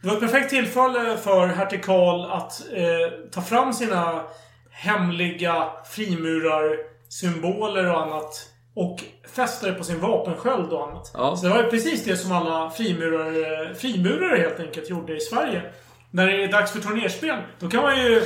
[0.02, 4.24] Det var ett perfekt tillfälle för hertig Karl att eh, ta fram sina
[4.72, 8.48] hemliga frimurarsymboler och annat.
[8.76, 9.04] Och
[9.36, 11.12] fästa det på sin vapensköld och annat.
[11.14, 11.36] Ja.
[11.36, 15.62] Så det var ju precis det som alla frimurare, frimurare helt enkelt gjorde i Sverige.
[16.12, 18.22] När det är dags för turnerspel, då kan man ju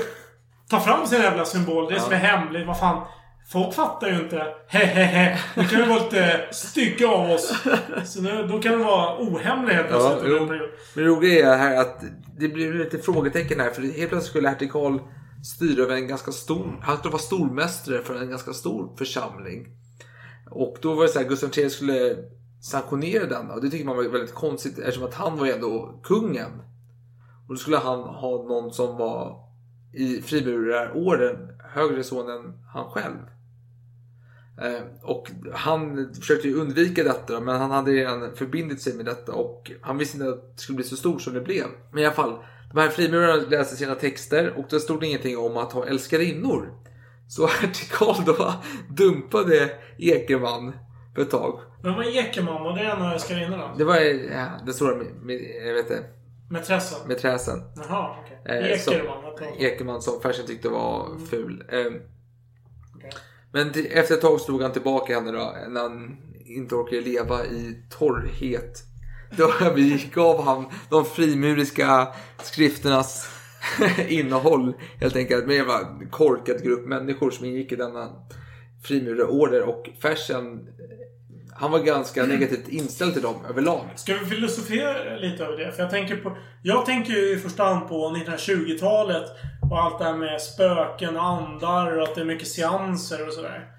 [0.70, 1.94] ta fram sin jävla symbol.
[1.94, 2.68] Det som är hemligt.
[2.68, 3.08] Vad fan.
[3.48, 4.48] Folk fattar ju inte.
[4.68, 5.40] Hehehe.
[5.56, 7.64] Nu kan vi vara lite stygga av oss.
[8.06, 10.68] Så nu, då kan det vara ohemligt helt Ja, plötsligt jo.
[10.96, 12.04] det roliga är här att
[12.40, 13.70] det blir lite frågetecken här.
[13.70, 15.00] För helt plötsligt skulle hertig Karl
[15.44, 16.80] styra över en ganska stor...
[16.82, 19.68] Han skulle vara stormästare för en ganska stor församling.
[20.52, 22.18] Och då var det så här, Gustav III skulle
[22.62, 23.52] sanktionera den.
[23.52, 26.52] Och det tycker man var väldigt konstigt eftersom att han var ju ändå kungen.
[27.48, 29.46] Och då skulle han ha någon som var
[29.94, 31.36] i frimurarorden
[31.74, 33.18] högre son än han själv.
[34.62, 39.32] Eh, och han försökte ju undvika detta men han hade redan förbindit sig med detta
[39.34, 41.66] och han visste inte att det skulle bli så stort som det blev.
[41.92, 42.38] Men i alla fall,
[42.74, 46.74] de här frimurarna läste sina texter och det stod ingenting om att ha älskarinnor.
[47.28, 48.54] Så hertig Karl då
[48.90, 50.74] dumpade Ekerman
[51.16, 51.60] för ett tag.
[51.84, 52.64] Men vad Ekerman?
[52.64, 53.76] Var det en av älskarinnorna?
[53.78, 56.04] Det var ja, det stora med, med, jag vet inte,
[56.50, 57.08] Mätressen?
[57.08, 57.60] med träsen.
[57.76, 58.72] Jaha, okej.
[58.72, 59.62] Eh, som- Ekerman, jag.
[59.62, 61.64] Ekerman som Fersen tyckte var ful.
[61.70, 61.86] Eh,
[63.56, 67.76] Men efter ett tag slog han tillbaka henne då när han inte orkade leva i
[67.90, 68.84] torrhet.
[69.38, 72.08] Då övergav han de frimuriska
[72.44, 73.30] skrifternas
[74.08, 75.48] innehåll helt enkelt.
[75.48, 78.10] Med en korkad grupp människor som ingick i denna
[78.84, 80.68] frimurarorder och Fersen
[81.58, 83.86] han var ganska negativt inställd till dem överlag.
[83.96, 85.72] Ska vi filosofera lite över det?
[85.72, 86.38] För jag tänker på...
[86.62, 89.26] Jag tänker ju i första hand på 1920-talet
[89.72, 93.34] och allt det här med spöken och andar och att det är mycket seanser och
[93.34, 93.72] sådär.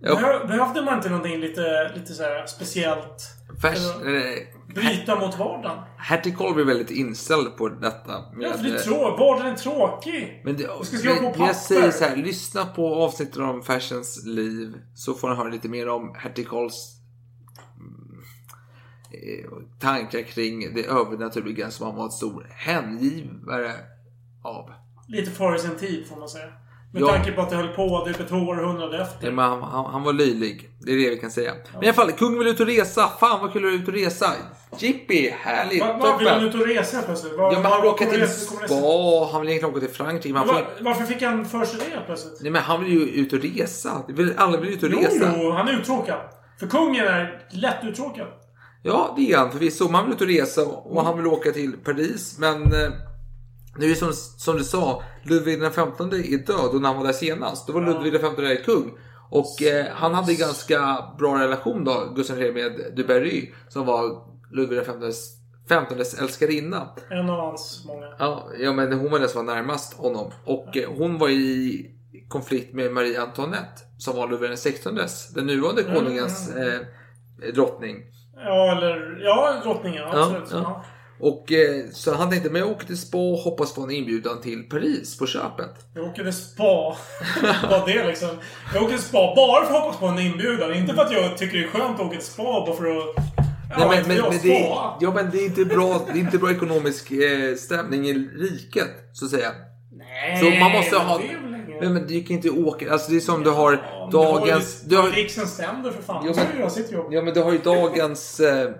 [0.00, 0.14] Ja.
[0.14, 3.22] Behö- Behövde man inte någonting lite, lite så här speciellt?
[3.64, 4.38] Eller eh,
[4.74, 5.78] Bryta mot vardagen?
[5.98, 8.12] Hertig Karl blev väldigt inställd på detta.
[8.32, 10.42] Med, Ja, för det är eh, trå- vardagen är tråkig.
[10.44, 11.46] Men det, Du ska skriva på men papper.
[11.46, 15.68] jag säger så här, lyssna på avsnittet om Fersens liv så får ni höra lite
[15.68, 16.70] mer om hertig mm,
[19.12, 23.72] eh, tankar kring det övernaturliga som han var ett stor hängivare
[24.44, 24.70] av.
[25.10, 26.44] Lite före sin tid får man säga.
[26.92, 27.08] Med Ja.
[27.08, 29.26] tanke på att det höll på typ ett århundrade efter.
[29.26, 30.70] Ja, men han, han, han var löjlig.
[30.80, 31.52] Det är det vi kan säga.
[31.74, 33.08] Men i alla fall, kungen vill ut och resa.
[33.20, 34.26] Fan vad kul att ut och resa.
[34.78, 35.80] Jippi, härligt.
[35.80, 37.32] Va- Vad vill han ut och resa plötsligt?
[37.38, 38.54] Vad- Ja, men han vill åka till spa,
[39.32, 40.28] han vill egentligen åka till Frankrike.
[40.28, 40.54] Men han får...
[40.54, 42.38] Va- Varför fick han för sig det plötsligt?
[42.42, 44.02] Nej men han vill ju ut och resa.
[44.08, 45.34] Vill, alla vill ut och Jo, resa.
[45.36, 46.18] jo, han är uttråkad.
[46.60, 48.26] För kungen är lätt uttråkad.
[48.82, 49.84] Ja, det är han förvisso.
[49.84, 52.36] Men han vill ut och resa och han vill åka till Paris.
[52.38, 52.62] Men
[53.78, 56.98] nu är det som, som du sa, Ludvig den XV är död och när han
[56.98, 58.98] var där senast, då var Ludvig den där kung.
[59.30, 64.24] Och eh, han hade ganska bra relation då, Gustav III med de Berry, som var
[64.50, 66.88] Ludvig den XVs älskarinna.
[67.10, 68.06] En av hans många.
[68.18, 70.32] Ja, ja, men hon var den som var närmast honom.
[70.44, 71.86] Och eh, hon var i
[72.28, 76.80] konflikt med Marie Antoinette som var Ludvig den XVs, den nuvarande Mm, konungens eh,
[77.54, 77.96] drottning.
[78.36, 79.20] Ja, eller...
[79.24, 80.04] Ja, drottningen.
[80.04, 80.48] Absolut.
[80.50, 80.58] ja.
[80.58, 80.84] Ja.
[81.20, 84.40] Och eh, så han tänkte, men jag åker till spa och hoppas få en inbjudan
[84.40, 85.70] till Paris på köpet.
[85.94, 86.96] Jag åker till spa.
[87.70, 88.28] Vad det liksom.
[88.74, 90.74] Jag åker till spa bara för att hoppas på en inbjudan.
[90.74, 93.14] Inte för att jag tycker det är skönt att åka till spa bara för att...
[93.78, 94.96] Ja, Nej, men, men, men, det, spa.
[95.00, 98.90] ja, men det är inte bra, det är inte bra ekonomisk eh, stämning i riket,
[99.12, 99.50] så att säga.
[99.92, 101.18] Nej, Så man måste ha...
[101.18, 102.92] det är Men, men du kan inte åka...
[102.92, 104.80] Alltså det är som du har Ja, men du har ju- dagens...
[104.82, 106.26] Du har har, riksens ständer för fan.
[106.26, 107.06] Ja, Så men- jag sitt jobb.
[107.12, 108.40] ja men du har ju dagens...
[108.40, 108.70] Eh,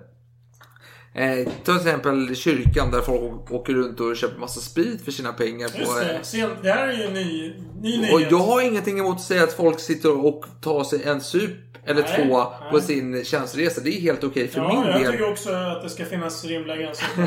[1.15, 5.69] eh, till exempel kyrkan där folk åker runt och köper massa sprit för sina pengar.
[5.69, 6.19] På, Just eh, det.
[6.23, 8.31] Se, det här är ju en ny, ny och nyhet.
[8.31, 11.51] jag har ingenting emot att säga att folk sitter och tar sig en sup
[11.85, 12.71] eller Nej, två nej.
[12.71, 13.81] på sin tjänsteresa.
[13.81, 15.13] Det är helt okej för ja, min jag del.
[15.13, 17.09] tycker också att det ska finnas rimliga gränser.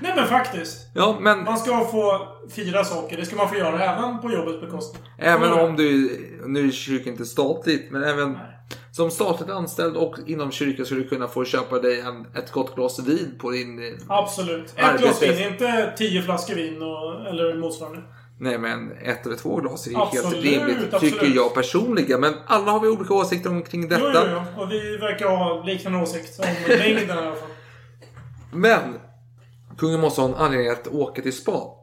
[0.00, 0.78] Nej men faktiskt.
[0.94, 3.16] Ja, men Man ska få fira saker.
[3.16, 5.02] Det ska man få göra även på jobbets bekostnad.
[5.18, 6.18] även om du...
[6.46, 8.38] Nu är kyrkan inte statligt, men även
[8.90, 12.74] som statligt anställd och inom kyrkan skulle du kunna få köpa dig en, ett gott
[12.74, 13.78] glas vin på din...
[13.78, 14.64] eh, Absolut.
[14.76, 15.20] Ett Arbetsrätt.
[15.28, 18.02] glas vin, inte tio flaskor vin och, eller motsvarande.
[18.40, 21.14] Nej men ett eller två glas är ju helt Absolut, rimligt absolut.
[21.20, 22.20] tycker jag personligen.
[22.20, 24.30] Men alla har vi olika åsikter omkring Jo, detta.
[24.30, 24.62] jo, jo.
[24.62, 26.46] Och vi verkar ha liknande åsikt om
[26.78, 27.48] längden i alla fall.
[28.52, 29.00] Men
[29.78, 31.74] kungen måste ha en anledning att åka till spa.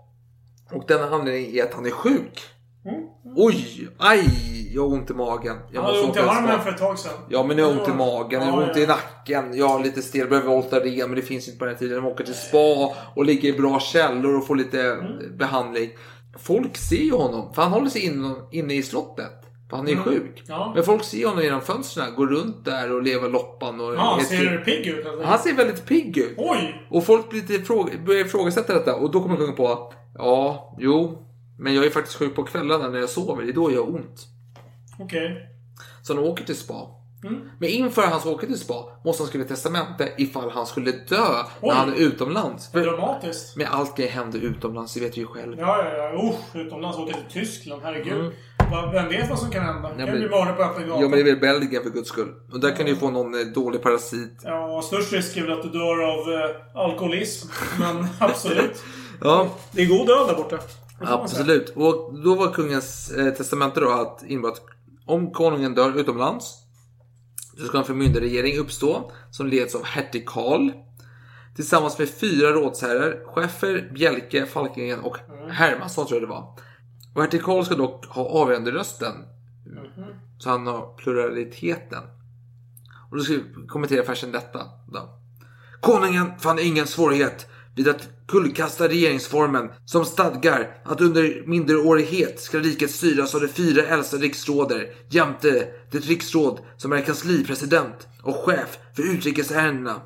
[0.72, 2.42] Och denna anledning är att han är sjuk.
[3.36, 4.26] Oj, aj,
[4.76, 5.56] jag har ont i magen.
[5.72, 7.12] Jag Jag hade ont i armen för ett tag sedan.
[7.30, 10.02] Ja men jag har ont i magen, jag har ont i nacken, jag har lite
[10.02, 12.04] stel, behöver Voltaren men det finns inte på den här tiden.
[12.04, 15.38] De åker till spa och ligger i bra källor och får lite Mm.
[15.38, 15.90] behandling.
[16.40, 19.32] Folk ser ju honom, för han håller sig inne, inne i slottet.
[19.70, 20.04] För han är Mm.
[20.04, 20.44] sjuk.
[20.48, 20.72] Ja.
[20.76, 23.80] Men folk ser honom genom fönstren, går runt där och lever loppan.
[23.82, 25.06] Och Ja, ser till- pigg ut.
[25.06, 25.24] Eller?
[25.24, 26.34] han ser väldigt pigg ut.
[26.38, 26.88] Oj!
[26.92, 31.26] Och folk blir lite fråga, börjar ifrågasätta detta och då kommer kungen på Ja, jo,
[31.60, 33.90] men jag är faktiskt sjuk på kvällarna när jag sover, det är då jag har
[33.96, 34.28] ont.
[35.00, 35.46] Okej.
[36.02, 36.96] Så han åker till spa.
[37.24, 37.50] Mm.
[37.60, 41.44] Men inför han ska åka till spa måste han skriva testamente ifall han skulle dö
[41.62, 41.68] Oj.
[41.68, 42.72] när han är utomlands.
[42.72, 43.56] För Dramatiskt.
[43.58, 45.60] med allt det händer utomlands, det vet du ju själv.
[45.60, 46.30] Ja, ja, ja.
[46.30, 46.98] Usch, utomlands.
[46.98, 47.82] Åka till Tyskland.
[47.84, 48.14] Herregud.
[48.20, 48.92] Mm.
[48.94, 49.82] Vem vet vad som kan hända?
[49.92, 51.02] Ja, kan men- bli mördad på öppen gata.
[51.02, 52.34] Ja men det är väl Belgien för guds skull.
[52.52, 54.40] Och där kan du ju få någon eh, dålig parasit.
[54.44, 57.48] Ja, störst risk är väl att du dör av eh, alkoholism.
[57.80, 58.84] Men absolut.
[59.22, 60.58] Ja, Det är god död där borta.
[61.02, 61.70] Absolut.
[61.70, 64.62] Och då var kungens eh, testamente då att innebär att
[65.06, 66.54] om konungen dör utomlands
[67.58, 70.72] så ska en förmyndarregering uppstå som leds av hertig Karl
[71.56, 75.18] tillsammans med fyra rådsherrar, Scheffer, Bjelke, Falkingen och
[75.50, 76.56] Hermansson tror jag det var.
[77.16, 79.14] Och hertig Karl ska dock ha avgörande rösten.
[80.38, 82.04] Så han har pluraliteten.
[83.12, 84.60] Och då ska vi kommentera versen detta.
[84.88, 85.20] Då.
[85.82, 87.48] Konungen fann ingen svårighet
[87.80, 93.84] vid att kullkasta regeringsformen som stadgar att under minderårighet ska riket styras av de fyra
[93.84, 100.02] äldsta riksråder jämte det riksråd som är kanslipresident och chef för utrikesärendena.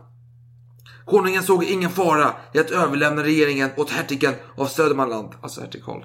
[1.05, 6.03] Konungen såg ingen fara i att överlämna regeringen åt hertigen av Södermanland, alltså hertig Karl.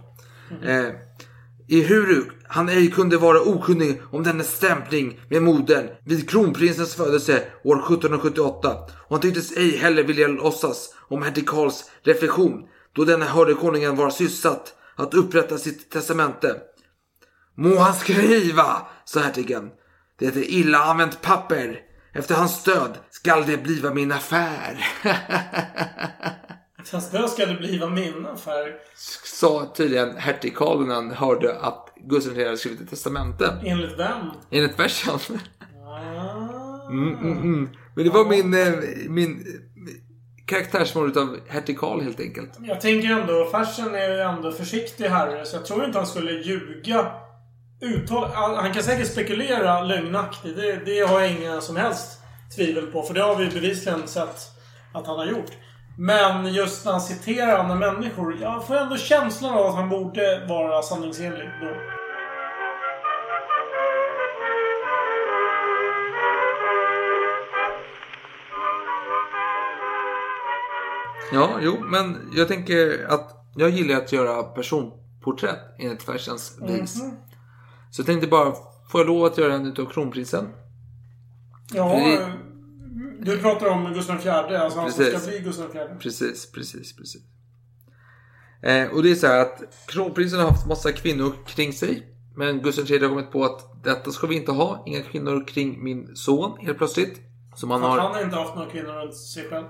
[0.65, 0.87] Eh,
[1.71, 7.77] Ehuru han ej kunde vara okunnig om dennes stämpling med modern vid kronprinsens födelse år
[7.77, 8.77] 1778
[9.09, 13.97] och han tycktes ej heller vilja låtsas om hertig Karls reflektion då denna hörde konungen
[13.97, 16.57] vara sysselsatt att upprätta sitt testamente.
[17.55, 19.71] Må han skriva, sa hertigen.
[20.19, 21.81] Det är illa använt papper.
[22.13, 24.87] Efter hans död skall det bliva min affär.
[26.85, 28.75] Fast det ska det bliva min affär.
[29.25, 33.61] Sa tydligen hertig Karl när han hörde att Gustav III hade skrivit ett testamente.
[33.64, 34.31] Enligt vem?
[34.51, 35.19] Enligt versen.
[35.87, 36.91] Ah.
[36.91, 37.69] Mm, mm, mm.
[37.95, 38.75] Men det var min, eh,
[39.09, 42.51] min eh, karaktärsmål utav hertig Karl helt enkelt.
[42.61, 46.33] Jag tänker ändå, Fersen är ju ändå försiktig herre, så jag tror inte han skulle
[46.33, 47.12] ljuga.
[47.81, 50.57] Uttal, han han kan säkert spekulera lögnaktigt.
[50.57, 52.19] Det, det har jag inga som helst
[52.57, 53.03] tvivel på.
[53.03, 54.37] För det har vi bevisligen sett
[54.95, 55.51] att han har gjort.
[56.01, 58.37] Men just när han citerar andra människor.
[58.41, 61.75] Jag får ändå känslan av att han borde vara sanningsenlig då.
[71.33, 77.03] Ja, jo, men jag tänker att jag gillar att göra personporträtt enligt versens vis.
[77.03, 77.17] Mhm.
[77.91, 78.53] Så jag tänkte bara,
[78.91, 80.49] får jag lov att göra en utav kronprinsen?
[81.75, 82.33] Ja, Det-
[83.31, 84.29] du pratar om Gustav IV.
[84.29, 85.99] Alltså han som ska bli Gustav IV.
[86.01, 87.23] Precis, precis, precis.
[88.62, 92.07] Eh, och det är så här att kronprinsen har haft massa kvinnor kring sig.
[92.37, 94.83] Men Gustav III har kommit på att detta ska vi inte ha.
[94.87, 97.21] Inga kvinnor kring min son helt plötsligt.
[97.61, 97.99] För att har...
[97.99, 99.67] han har inte haft några kvinnor runt sig själv.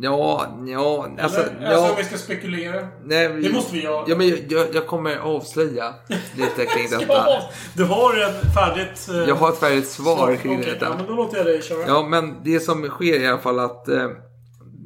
[0.00, 1.40] Ja, ja, alltså...
[1.40, 2.88] Eller, alltså ja, om vi ska spekulera.
[3.04, 4.04] nej, Det måste vi göra.
[4.08, 5.94] Ja, men jag, jag, jag kommer avslöja
[6.36, 7.42] lite kring detta.
[7.74, 9.08] Du har ett färdigt...
[9.10, 10.84] eh, Jag har ett färdigt svar kring Okej, detta.
[10.86, 11.86] Ja, men då låter jag dig köra.
[11.86, 14.08] Ja, men det som sker i alla fall att eh,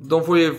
[0.03, 0.55] de får ju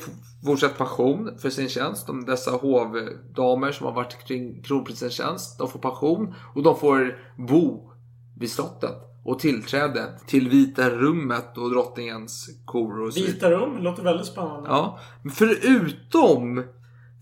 [0.46, 2.08] fortsatt pension för sin tjänst.
[2.08, 5.58] De, dessa hovdamer som har varit kring kronprinsens tjänst.
[5.60, 7.92] De får pension och de får bo
[8.40, 8.96] vid slottet.
[9.24, 13.18] Och tillträde till Vita rummet och drottningens kor och.
[13.18, 14.70] Vita rum, låter väldigt spännande.
[14.70, 16.64] Ja, men förutom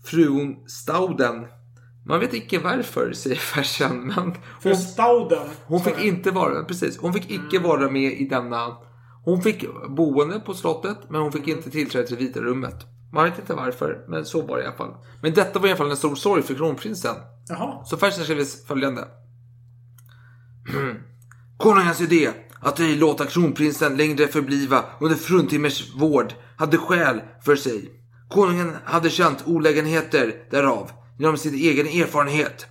[0.04, 1.46] frun Stauden.
[2.06, 4.00] Man vet inte varför, säger farsan.
[4.00, 5.48] Men För hon, Stauden.
[5.66, 6.98] hon fick inte vara, precis.
[6.98, 8.76] Hon fick icke vara med i denna...
[9.24, 9.64] Hon fick
[9.96, 12.86] boende på slottet, men hon fick inte tillträde till Vita rummet.
[13.12, 14.94] Man vet inte varför, men så var det i alla fall.
[15.22, 17.14] Men detta var i alla fall en stor sorg för kronprinsen.
[17.48, 17.84] Jaha.
[17.84, 19.04] Så farsan skriver följande.
[21.62, 27.90] Konungens idé att ej låta kronprinsen längre förbliva under fruntimmers vård hade skäl för sig.
[28.28, 32.66] Konungen hade känt olägenheter därav genom sin egen erfarenhet.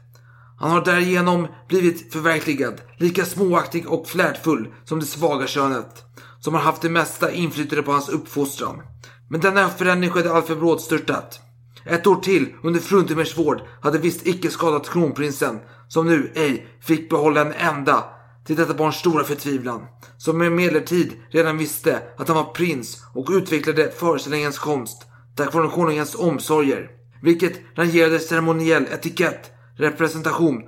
[0.60, 6.04] Han har därigenom blivit förverkligad, lika småaktig och flärdfull som det svaga könet,
[6.40, 8.82] som har haft det mesta inflytande på hans uppfostran.
[9.30, 11.40] Men denna förändring skedde alltför brådstörtat.
[11.86, 17.10] Ett år till under fruntimmers vård hade visst icke skadat kronprinsen, som nu ej fick
[17.10, 18.04] behålla en enda
[18.46, 19.86] till detta barns stora förtvivlan,
[20.18, 26.16] som emellertid redan visste att han var prins och utvecklade föreställningens konst tack vare konungens
[26.16, 26.90] omsorger,
[27.22, 30.64] vilket rangerade ceremoniell etikett, representation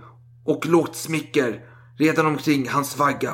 [0.45, 1.59] och lågt smicker
[1.97, 3.33] redan omkring hans vagga.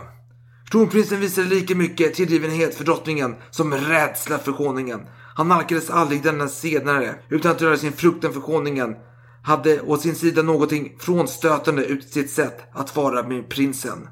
[0.71, 5.01] Kronprinsen visade lika mycket tillgivenhet för drottningen som rädsla för konungen.
[5.35, 8.95] Han nalkades aldrig denna senare utan att röra sin fruktan för konungen
[9.43, 14.07] hade å sin sida någonting frånstötande ut sitt sätt att vara med prinsen.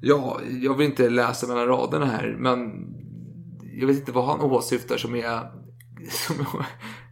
[0.00, 2.58] Ja, jag vill inte läsa mellan raderna här, men
[3.80, 5.40] jag vet inte vad han åsyftar som är,
[6.10, 6.66] som är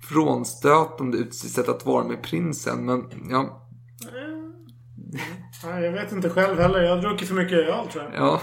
[0.09, 2.87] frånstötande ut sitt sätt att vara med prinsen.
[2.87, 3.67] Men ja,
[5.65, 6.83] Nej, jag vet inte själv heller.
[6.83, 8.15] Jag har druckit för mycket öl tror jag.
[8.15, 8.41] Ja,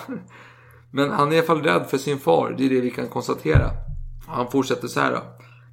[0.92, 2.56] men han är i alla fall rädd för sin far.
[2.58, 3.70] Det är det vi kan konstatera.
[4.28, 5.22] Han fortsätter så här då.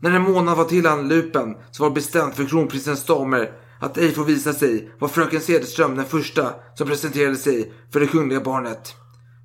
[0.00, 4.22] När en månad var till anlupen så var bestämt för kronprinsens damer att ej få
[4.22, 8.94] visa sig var fröken Cederström den första som presenterade sig för det kungliga barnet.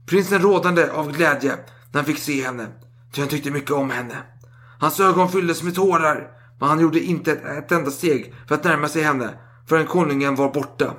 [0.06, 1.52] Prinsen rådande av glädje
[1.91, 2.67] när han fick se henne,
[3.13, 4.15] ty han tyckte mycket om henne.
[4.80, 6.28] Hans ögon fylldes med tårar,
[6.60, 9.34] men han gjorde inte ett, ett enda steg för att närma sig henne
[9.67, 10.93] förrän konungen var borta.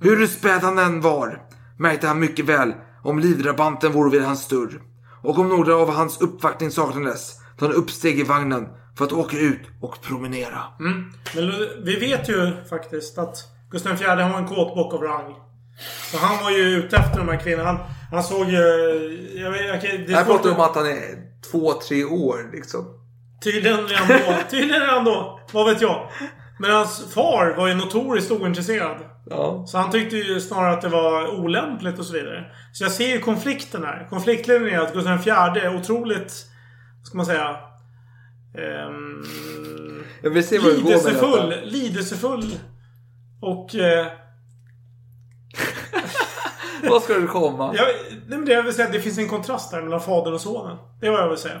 [0.00, 1.42] Hur späd han än var
[1.78, 4.82] märkte han mycket väl om livdrabanten vore vid hans dörr.
[5.22, 9.36] Och om några av hans uppvaktning saknades då han uppsteg i vagnen för att åka
[9.38, 10.58] ut och promenera.
[10.80, 11.12] Mm.
[11.34, 11.52] Men
[11.84, 13.36] vi vet ju faktiskt att
[13.70, 15.34] Gustav IV var en kåtbock av rang.
[16.12, 17.64] Så han var ju ute efter de här kvinnorna.
[17.68, 17.78] Han,
[18.12, 18.58] han såg ju...
[19.42, 21.02] Jag vet, kan- det är Här pratar om att- att han är
[21.50, 22.84] två, tre år liksom.
[23.44, 24.34] Tydligen redan då.
[24.50, 25.40] Tydligen redan då.
[25.52, 26.08] Vad vet jag.
[26.58, 28.96] Men hans far var ju notoriskt ointresserad.
[29.30, 29.64] Ja.
[29.66, 32.44] Så han tyckte ju snarare att det var olämpligt och så vidare.
[32.72, 34.06] Så jag ser ju konflikten här.
[34.10, 35.28] Konfliktlinjen är att Gustav IV
[35.64, 36.46] är otroligt...
[36.98, 37.56] Vad ska man säga?
[38.58, 39.24] Ehm,
[40.22, 41.50] Jag vill se vad det går med lidelsefull.
[41.50, 41.64] detta.
[41.64, 42.44] Lidelsefull.
[43.40, 43.74] Och...
[43.74, 44.06] Eh,
[46.90, 47.74] Vad ska du komma?
[47.76, 50.40] jag, nej, men det jag vill säga det finns en kontrast där mellan fadern och
[50.40, 50.76] sonen.
[51.00, 51.60] Det är vad jag vill säga.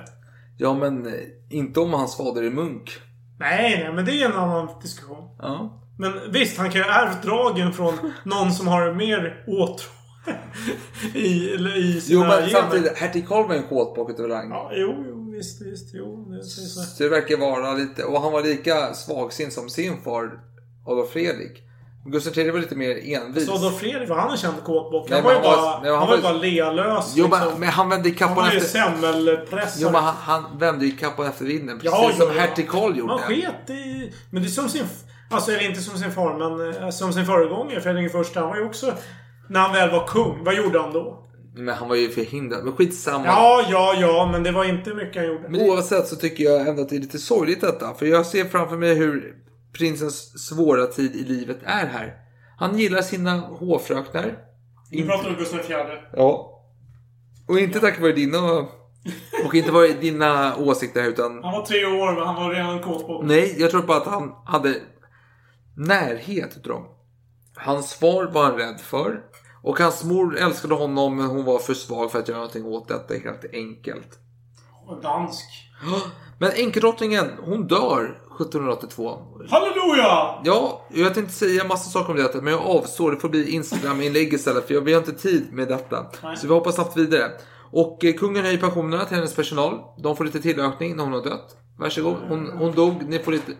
[0.58, 1.12] Ja, men eh,
[1.50, 2.90] inte om hans fader är munk.
[3.38, 5.28] Nej, nej, men det är en annan diskussion.
[5.38, 5.80] Ja.
[5.98, 9.90] Men visst, han kan ju ha ärvt dragen från någon som har mer åtrå
[11.14, 12.48] i, i sina Jo, men gener.
[12.48, 14.50] samtidigt, hertig Karl var en kåtbock utav rang.
[14.50, 15.90] Ja, jo, jo, visst, visst.
[15.94, 16.80] Jo, det säger så.
[16.80, 20.30] Så det verkar vara lite, och han var lika svagsint som sin far
[20.86, 21.60] Adolf Fredrik.
[22.06, 23.46] Gustav III var lite mer envis.
[23.46, 25.08] Så Adolf Fredrik, var han en känd kåtbock?
[25.10, 27.12] Nej, Han var ju han bara, nej, han han var ju var- bara lealös.
[27.16, 27.60] Jo, men, liksom.
[27.60, 28.68] men han vände han kappan var ju efter...
[28.80, 29.82] semmelpressare.
[29.82, 31.78] Jo, men han, han vände ju kappan efter vinden.
[31.78, 33.12] Precis Ja, som ja, hertig Karl gjorde.
[33.12, 34.12] Man sket i...
[34.30, 34.84] Men det är som sin...
[35.30, 37.80] Alltså, eller inte som sin far, men eh, som sin föregångare.
[37.80, 38.40] Fredrik första.
[38.40, 38.94] Han var ju också...
[39.48, 41.26] När han väl var kung, vad gjorde han då?
[41.56, 42.64] Men han var ju förhindrad.
[42.64, 43.26] Men skitsamma.
[43.26, 45.48] Ja, ja, ja, men det var inte mycket han gjorde.
[45.48, 47.94] Men oavsett så tycker jag ändå att det är lite sorgligt detta.
[47.94, 49.34] För jag ser framför mig hur
[49.72, 52.14] prinsens svåra tid i livet är här.
[52.58, 54.38] Han gillar sina hovfröknar.
[54.90, 55.76] Nu pratar du Gustav IV.
[56.12, 56.50] Ja.
[57.48, 58.66] Och inte tack vare dina...
[59.44, 61.44] Och inte vare dina åsikter utan...
[61.44, 63.24] Han var tre år, men han var redan kåtbock.
[63.24, 64.74] Nej, jag tror bara att han hade
[65.76, 66.86] närhet till dem.
[67.56, 69.20] Hans far var han rädd för.
[69.64, 72.88] Och hans mor älskade honom men hon var för svag för att göra någonting åt
[72.88, 74.08] detta helt enkelt.
[74.86, 75.44] Och dansk.
[76.38, 79.18] Men enkeldrottningen, hon dör 1782.
[79.50, 80.40] Halleluja!
[80.44, 83.10] Ja, jag tänkte säga massa saker om detta men jag avstår.
[83.12, 86.06] Det får bli Instagram-inlägg istället för jag- vi har inte tid med detta.
[86.22, 86.36] Nej.
[86.36, 87.30] Så vi hoppar snabbt vidare.
[87.72, 89.80] Och eh, kungen höjer pensionerna till hennes personal.
[90.02, 91.56] De får lite tillökning när hon har dött.
[91.78, 92.16] Varsågod.
[92.28, 92.94] Hon, hon dog.
[93.08, 93.52] Ni får lite...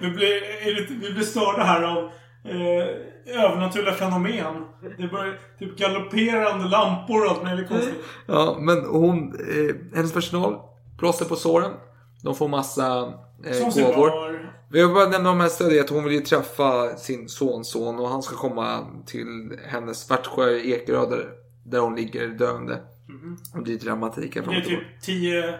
[0.00, 2.10] Vi blir, vi blir störda här av
[2.44, 4.64] eh, övernaturliga fenomen.
[4.98, 7.94] Det börjar typ galopperande lampor och allt möjligt konstigt.
[8.26, 10.56] Ja, men hon, eh, hennes personal
[10.98, 11.72] plåster på såren.
[12.22, 13.12] De får massa
[13.44, 14.50] eh, gåvor.
[14.72, 18.22] Vi har bara nämna här stödja att hon vill ju träffa sin sonson och han
[18.22, 21.28] ska komma till hennes Svartsjö Ekerö där,
[21.64, 22.80] där hon ligger döende.
[23.54, 24.50] Och det är dramatik här Mhm.
[24.50, 25.58] Det är typ tillbaka.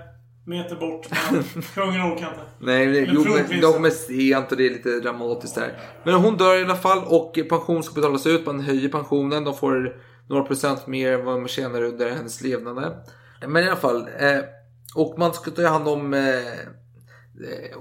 [0.51, 1.09] 10 meter bort.
[1.33, 2.41] Men kungen orkar inte.
[2.59, 5.79] Nej, Eller jo, men de är sent och det är lite dramatiskt där.
[6.05, 8.47] Men hon dör i alla fall och pension ska betalas ut.
[8.47, 9.45] Man höjer pensionen.
[9.45, 9.97] De får
[10.29, 12.95] några procent mer än vad man tjänar under hennes levnad.
[13.49, 14.09] Men i alla fall.
[14.19, 14.39] Eh,
[14.95, 17.77] och man ska ta hand om eh, eh,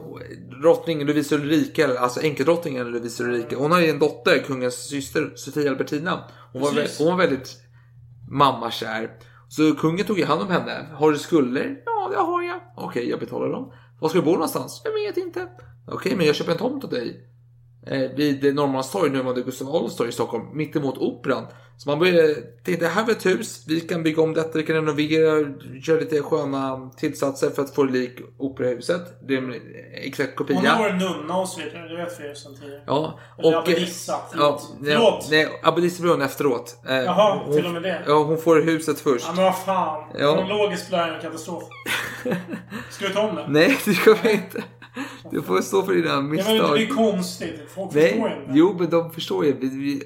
[0.62, 3.58] drottning Lovisa Ulrika, eller alltså enkeldrottningen Lovisa Ulrika.
[3.58, 6.24] Hon har ju en dotter, kungens syster Sofia Albertina.
[6.54, 7.00] Hon var, Precis.
[7.00, 7.58] hon var väldigt
[8.32, 9.10] mammakär.
[9.50, 10.86] Så kungen tog ju hand om henne.
[10.94, 11.78] Har du skulder?
[12.14, 12.60] Ja, det har jag.
[12.76, 13.72] Okej, jag betalar dem.
[14.00, 14.82] Var ska du bo någonstans?
[14.84, 15.48] Jag vet inte.
[15.88, 17.26] Okej, men jag köper en tomt åt dig.
[17.88, 21.46] Eh, vid Norrmalmstorg, nuvarande Gustav Adolfs torg i Stockholm, mittemot Operan.
[21.78, 22.36] Så man började
[22.66, 25.46] tänkte, här har ett hus, vi kan bygga om detta, vi kan renovera,
[25.84, 29.02] köra lite sköna tillsatser för att få det lik Operahuset.
[29.28, 29.56] Det är en
[29.94, 30.56] exakt kopia.
[30.58, 31.88] Hon har varit nunna och så vidare.
[31.88, 32.82] Det vet vi ju sedan tidigare.
[32.88, 33.62] Ja, Eller och...
[33.62, 34.16] abbedissa.
[34.38, 35.28] Ja, Förlåt.
[35.32, 36.78] nej, nej abbedissa blir hon efteråt.
[36.88, 38.04] Eh, Jaha, hon, till och med det.
[38.08, 39.26] Ja, hon får huset först.
[39.28, 40.04] Ja, men vad fan.
[40.20, 40.36] Ja.
[40.36, 41.64] Kronologiskt blir det en katastrof.
[42.90, 43.46] Ska vi ta om det?
[43.50, 44.64] Nej, det ska vi inte.
[45.32, 46.72] Du får stå för dina Ja, men det misstag.
[46.74, 47.62] blir konstigt.
[47.76, 48.52] Folk förstår ju Nej, inte.
[48.54, 49.54] jo men de förstår ju.
[49.60, 50.04] Vi, vi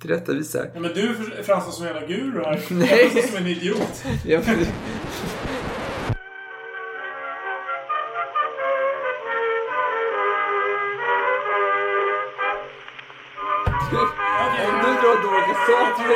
[0.00, 0.70] tillrättavisar.
[0.74, 2.60] Ja, men du för- framstår som en jävla guru här.
[2.70, 2.88] Nej.
[2.90, 4.04] Jag framstår som en idiot.
[4.26, 4.66] Ja, men-
[14.64, 16.08] Om du drar saker...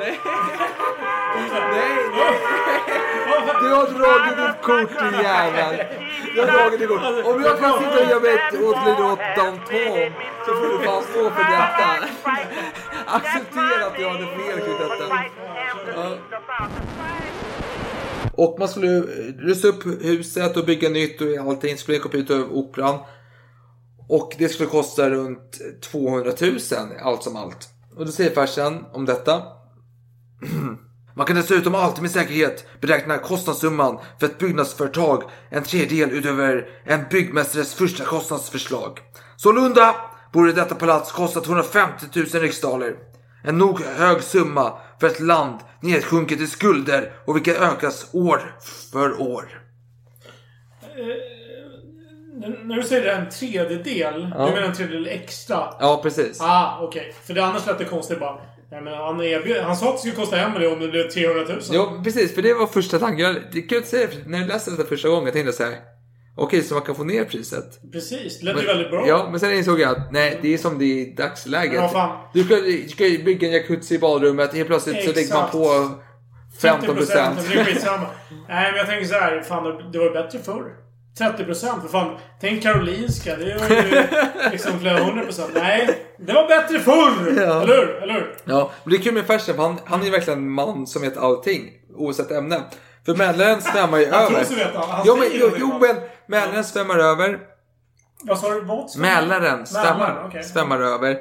[0.00, 0.20] Nej.
[1.70, 2.53] Nej, nej.
[3.60, 5.74] Du har dragit ditt kort din jävel.
[6.34, 7.24] Du har dragit ditt kort.
[7.24, 9.58] Om jag kan sitta och göra mig ett åt om Tom
[10.46, 11.88] så får du fan stå för detta.
[13.06, 15.04] Acceptera att jag hade fel kring detta.
[15.94, 16.16] Ja.
[18.36, 19.00] Och man skulle
[19.38, 21.76] rusta upp huset och bygga nytt och allting.
[21.76, 22.98] Skulle komma ut över operan.
[24.08, 25.60] Och det skulle kosta runt
[25.92, 26.58] 200 000
[27.02, 27.68] allt som allt.
[27.96, 29.42] Och då säger farsan om detta.
[31.16, 37.04] Man kan dessutom alltid med säkerhet beräkna kostnadssumman för ett byggnadsföretag en tredjedel utöver en
[37.10, 38.98] byggmästares första kostnadsförslag.
[39.36, 39.94] Sålunda
[40.32, 42.94] borde detta palats kosta 250 000 riksdaler.
[43.44, 48.56] En nog hög summa för ett land nedsjunket i skulder och vilka ökas år
[48.92, 49.62] för år.
[52.44, 54.46] N- När du säger en tredjedel, Ja.
[54.46, 55.74] du menar en tredjedel extra?
[55.80, 56.40] Ja, precis.
[56.40, 57.14] Ah, okej.
[57.24, 58.40] För det annars lät det konstigt bara.
[58.70, 61.08] Nej, men han, erbjöd, han sa att det skulle kosta en miljon, men det blev
[61.08, 61.60] 300 000.
[61.72, 62.34] Ja, precis.
[62.34, 63.34] För det var första tanken.
[63.52, 65.74] Det kan jag inte säga, när jag läste detta första gången tänkte jag så här.
[66.36, 67.92] Okej, så man kan få ner priset.
[67.92, 69.08] Precis, det lät ju väldigt bra.
[69.08, 71.72] Ja, men sen insåg jag att nej, det är som det är i dagsläget.
[71.72, 72.28] Men vad fan.
[72.34, 75.52] Du ska, du ska bygga en jacuzzi i badrummet, helt plötsligt så lägger man Exakt.
[75.52, 75.90] på
[76.60, 78.06] 15 Det blir skitsamma.
[78.48, 79.42] Nej, men jag tänker så här.
[79.42, 80.83] Fan, det var ju bättre förr.
[81.18, 81.82] 30 procent.
[81.82, 83.36] För fan, tänk Karolinska.
[83.36, 84.02] Det var ju
[84.52, 85.50] liksom flera hundra procent.
[85.54, 87.42] Nej, det var bättre förr!
[87.42, 87.62] Ja.
[87.62, 88.02] Eller hur?
[88.02, 88.36] Eller hur?
[88.44, 90.86] Ja, men det är kul med Fersen för han, han är ju verkligen en man
[90.86, 91.70] som vet allting.
[91.96, 92.60] Oavsett ämne.
[93.06, 94.44] För Mälaren svämmar ju Han tror över.
[94.46, 94.78] sig veta.
[94.78, 95.96] Han Jo, men, jo, men
[96.26, 97.38] Mälaren svämmar över.
[98.22, 98.60] Vad sa du?
[98.60, 98.98] Vad?
[98.98, 101.16] Mälaren svämmar, svämmar över.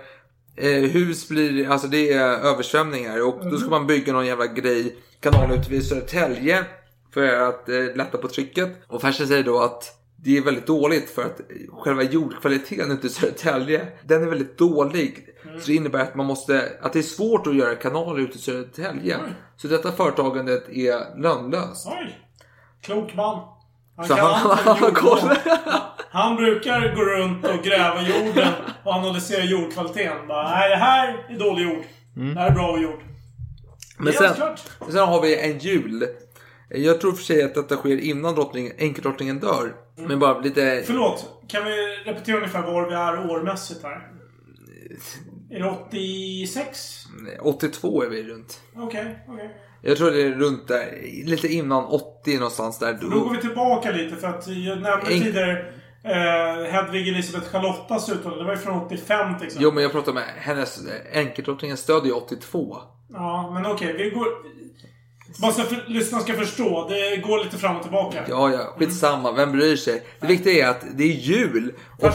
[0.57, 4.95] Eh, hus blir, alltså det är översvämningar och då ska man bygga någon jävla grej,
[5.19, 6.65] kanal ute vid Södertälje
[7.13, 8.69] för att eh, lätta på trycket.
[8.87, 11.41] Och Fersen säger då att det är väldigt dåligt för att
[11.83, 15.27] själva jordkvaliteten ute i Södertälje, den är väldigt dålig.
[15.59, 18.41] Så det innebär att man måste, att det är svårt att göra kanaler ute i
[18.41, 19.17] Södertälje.
[19.57, 21.87] Så detta företagandet är lönlöst.
[21.87, 22.19] Oj!
[22.81, 23.41] Klok man.
[23.97, 24.57] Han Så kan han-
[24.95, 25.37] han.
[26.11, 28.47] Han brukar gå runt och gräva jorden
[28.83, 30.27] och analysera jordkvaliteten.
[30.27, 31.83] Bara, nej, det här är dålig jord.
[32.15, 32.99] Det här är bra jord.
[33.97, 34.33] Men sen,
[34.89, 36.07] sen har vi en jul.
[36.75, 39.75] Jag tror för sig att detta sker innan drottning, enkeldrottningen dör.
[39.95, 40.83] Men bara lite...
[40.85, 41.71] Förlåt, kan vi
[42.05, 44.09] repetera ungefär var vi är årmässigt här?
[45.49, 47.03] Är det 86?
[47.41, 48.61] 82 är vi runt.
[48.75, 49.57] Okej, okej.
[49.81, 52.93] Jag tror det är runt där, lite innan 80 någonstans där.
[53.01, 55.65] Då går vi tillbaka lite för att jag nämnde En- tidigare
[56.03, 58.43] eh, Hedvig Elisabeth Charlottas uttalande.
[58.43, 59.63] Det var ju från 85 till exempel.
[59.63, 60.79] Jo men jag pratar med hennes,
[61.13, 62.77] enkeldrottningen stöd är 82.
[63.13, 63.93] Ja, men okej.
[63.97, 64.27] vi går...
[65.41, 66.87] Bara så för- lyssnarna ska förstå.
[66.89, 68.25] Det går lite fram och tillbaka.
[68.29, 70.03] Ja, ja, skitsamma, vem bryr sig?
[70.19, 71.73] Det viktiga är att det är jul.
[71.99, 72.09] Och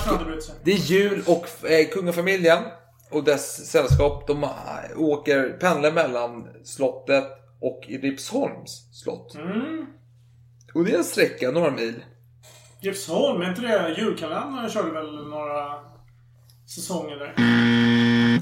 [0.65, 2.59] det är jul och eh, kungafamiljen
[3.11, 4.51] och dess sällskap, de eh,
[4.97, 7.25] åker, pendlar mellan slottet
[7.61, 9.35] och Ripsholms slott.
[9.35, 9.87] Mm.
[10.75, 11.95] Och det är en sträcka, några mil.
[12.83, 15.75] Gripsholm, är inte det julkalendern körde väl några
[16.75, 17.35] säsonger där?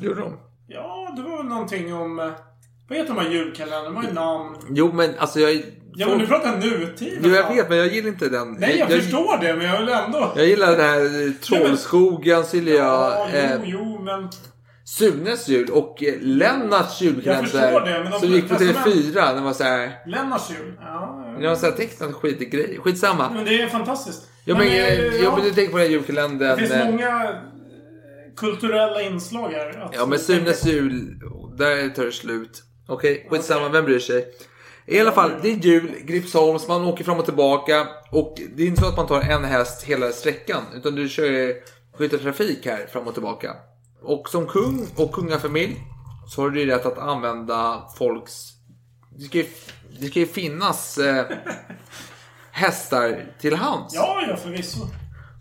[0.05, 0.39] Gjorde de?
[0.69, 2.33] Ja, det var väl någonting om...
[2.89, 3.85] Vad heter de här julkalendrarna?
[3.85, 4.57] De har ju namn.
[4.71, 5.63] Jo, men alltså jag...
[5.99, 7.19] Ja, men du pratar nutid.
[7.23, 7.57] Jo, jag fan.
[7.57, 8.53] vet, men jag gillar inte den.
[8.53, 10.33] Nej, jag, förstår det, men jag vill ändå...
[10.37, 14.29] Jag gillar den här eh, Trollskogen, gillar jag Ja, jo, eh, jo, men...
[14.85, 17.81] Sunes jul och eh, Lennarts Jag förstår julkalender.
[17.93, 19.35] det, men de som gick på testament- TV4.
[19.35, 19.93] Den var så här...
[20.07, 20.75] Lennarts jul.
[20.81, 23.31] Ja, Det var så här tecknad skitig Skitsamma.
[23.35, 24.23] men det är fantastiskt.
[24.45, 26.59] Ja, men, eh, eh, ja, ja, men du tänker på den här julkalendern.
[26.59, 27.35] Det finns många
[28.37, 29.91] kulturella inslag här.
[29.93, 31.19] Ja, men Sunes jul,
[31.59, 32.63] där tar det slut.
[32.89, 34.29] Okej, skitsamma, vem bryr sig?
[34.87, 37.89] I alla fall, det är jul, Gripsholms, man åker fram och tillbaka.
[38.11, 40.63] Och det är inte så att man tar en häst hela sträckan.
[40.75, 41.55] Utan du kör
[41.97, 43.55] skytteltrafik här fram och tillbaka.
[44.03, 45.77] Och som kung och kungafamilj
[46.29, 48.33] så har du ju rätt att använda folks...
[49.19, 49.47] Det ska ju,
[50.01, 51.27] det ska ju finnas eh,
[52.51, 53.95] hästar till hands.
[53.95, 54.79] Ja, ja, förvisso.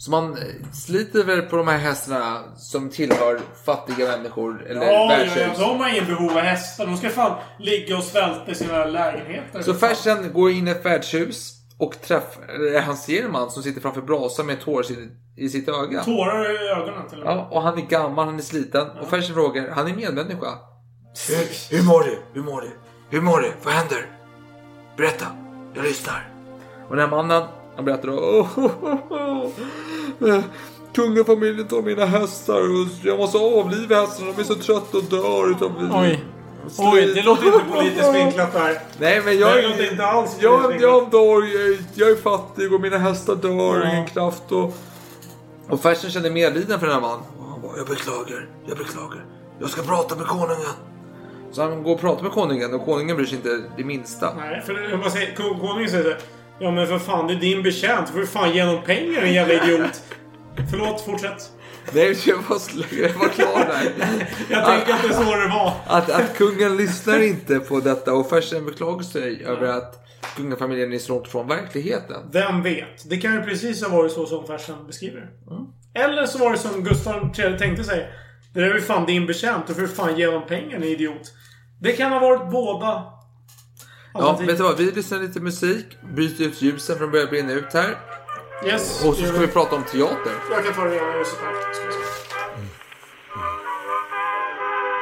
[0.06, 0.44] Så man eh,
[0.74, 5.80] sliter väl på de här hästarna som tillhör fattiga människor eller Ja, ja, ja, de
[5.80, 6.86] har ingen behov av hästar.
[6.86, 9.62] De ska fan ligga och svälta i sina lägenheter.
[9.62, 13.82] Så Fersen går in i ett värdshus och träffar, han ser en man som sitter
[13.82, 16.04] framför brasan med tår i- i sitt öga.
[16.04, 17.36] Tårar i ögonen till och med.
[17.38, 18.88] Ja, och han är gammal, han är sliten.
[19.02, 20.48] Och Fersen frågar, han är medmänniska.
[21.30, 22.20] Hur, hur mår du?
[22.34, 22.70] Hur mår du?
[23.10, 23.52] Hur mår du?
[23.64, 24.06] Vad händer?
[24.98, 25.26] Berätta,
[25.76, 26.30] jag lyssnar.
[26.90, 27.44] Och den här mannen,
[27.76, 28.14] han berättar då.
[28.14, 29.50] "Åh, oh, oh,
[30.22, 30.36] oh.
[30.36, 30.44] Eh,
[30.96, 34.32] Kungafamiljen tar mina hästar och jag måste avliva hästarna.
[34.36, 35.86] De är så trötta och dör utav vi.
[35.94, 36.24] Oj.
[36.78, 38.80] Oj, det låter inte politiskt vinklat där.
[39.00, 42.82] Nej men jag, Det låter inte alls jag, jag dör, jag, jag är fattig och
[42.82, 43.92] mina hästar dör, Ja.
[43.94, 44.74] ingen kraft och...
[45.70, 47.24] Och Fersen kände medliden för den här mannen.
[47.40, 49.26] Och han bara, jag beklagar, jag beklagar.
[49.60, 50.58] Jag ska prata med konungen.
[51.52, 54.34] Så han går och pratar med konungen och konungen bryr sig inte det minsta.
[54.38, 56.18] Nej, för om man säger, ko- konungen säger det.
[56.60, 58.08] Ja men för fan, det är din betjänt.
[58.08, 60.04] Du får ju fan ge honom pengar din jävla idiot.
[60.72, 61.52] Förlåt, fortsätt.
[61.94, 63.94] Nej, jag var, var klar där.
[64.50, 65.74] Jag tänker att det är så det var.
[65.86, 70.98] Att, att kungen lyssnar inte på detta och Fersen beklagar sig över att kungafamiljen är
[70.98, 72.22] så långt från verkligheten.
[72.32, 73.10] Vem vet?
[73.10, 76.00] Det kan ju precis ha varit så som Fersen beskriver det.
[76.00, 78.10] Eller så var det som Gustav III tänkte sig.
[78.54, 79.68] Det där är ju fan din betjänt.
[79.68, 81.34] Du får fan ge honom pengar, din idiot.
[81.82, 83.04] Det kan ha varit båda.
[84.18, 84.78] Ja, vet du vad?
[84.78, 87.98] Vi lyssnar lite musik, byter ut ljusen för att börja brinna ut här.
[88.66, 89.06] Yes.
[89.06, 90.34] Och så ska vi prata om teater.
[90.52, 91.54] Jag kan ta det ena ljuset här.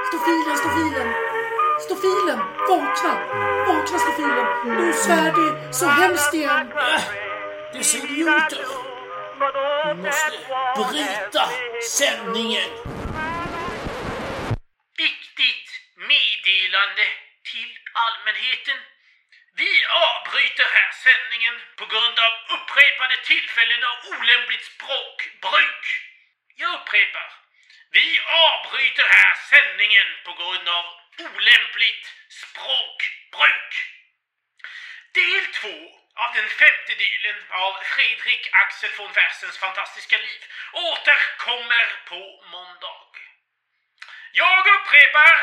[0.09, 1.14] Stofilen, Stofilen!
[1.86, 2.39] Stofilen!
[2.70, 3.14] Vakna!
[3.68, 4.47] Vakna Stofilen!
[4.66, 6.68] Nu svär det så hemskt igen!
[7.74, 8.66] Dessa idioter!
[9.88, 10.38] Vi måste
[10.91, 11.49] bryta
[11.99, 12.70] sändningen!
[14.97, 15.70] Viktigt
[16.11, 17.05] meddelande
[17.51, 17.72] till
[18.05, 18.92] allmänheten.
[19.56, 25.86] Vi avbryter här sändningen på grund av upprepade tillfällen av olämpligt språkbruk.
[26.56, 27.34] Jag upprepar.
[27.91, 30.86] Vi avbryter här sändningen på grund av
[31.20, 33.72] olämpligt språkbruk.
[35.14, 35.78] Del två
[36.16, 40.41] av den femte delen av Fredrik Axel von Fersens fantastiska liv
[40.74, 43.10] återkommer på måndag.
[44.32, 45.36] Jag upprepar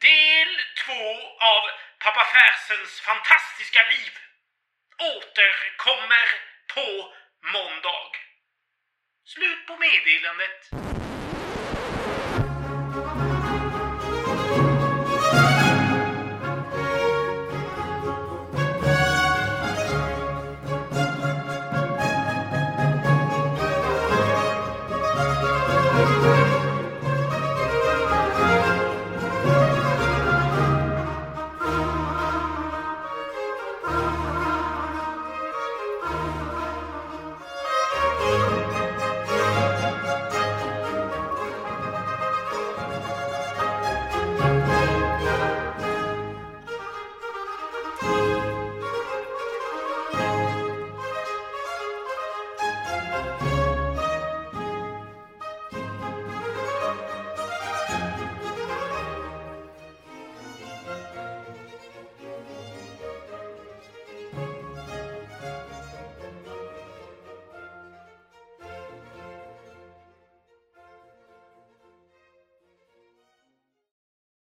[0.00, 1.04] del två
[1.40, 1.70] av
[2.04, 4.12] pappa Fersens fantastiska liv
[5.14, 6.26] återkommer
[6.74, 7.14] på
[7.54, 8.10] måndag.
[9.24, 10.60] Slut på meddelandet.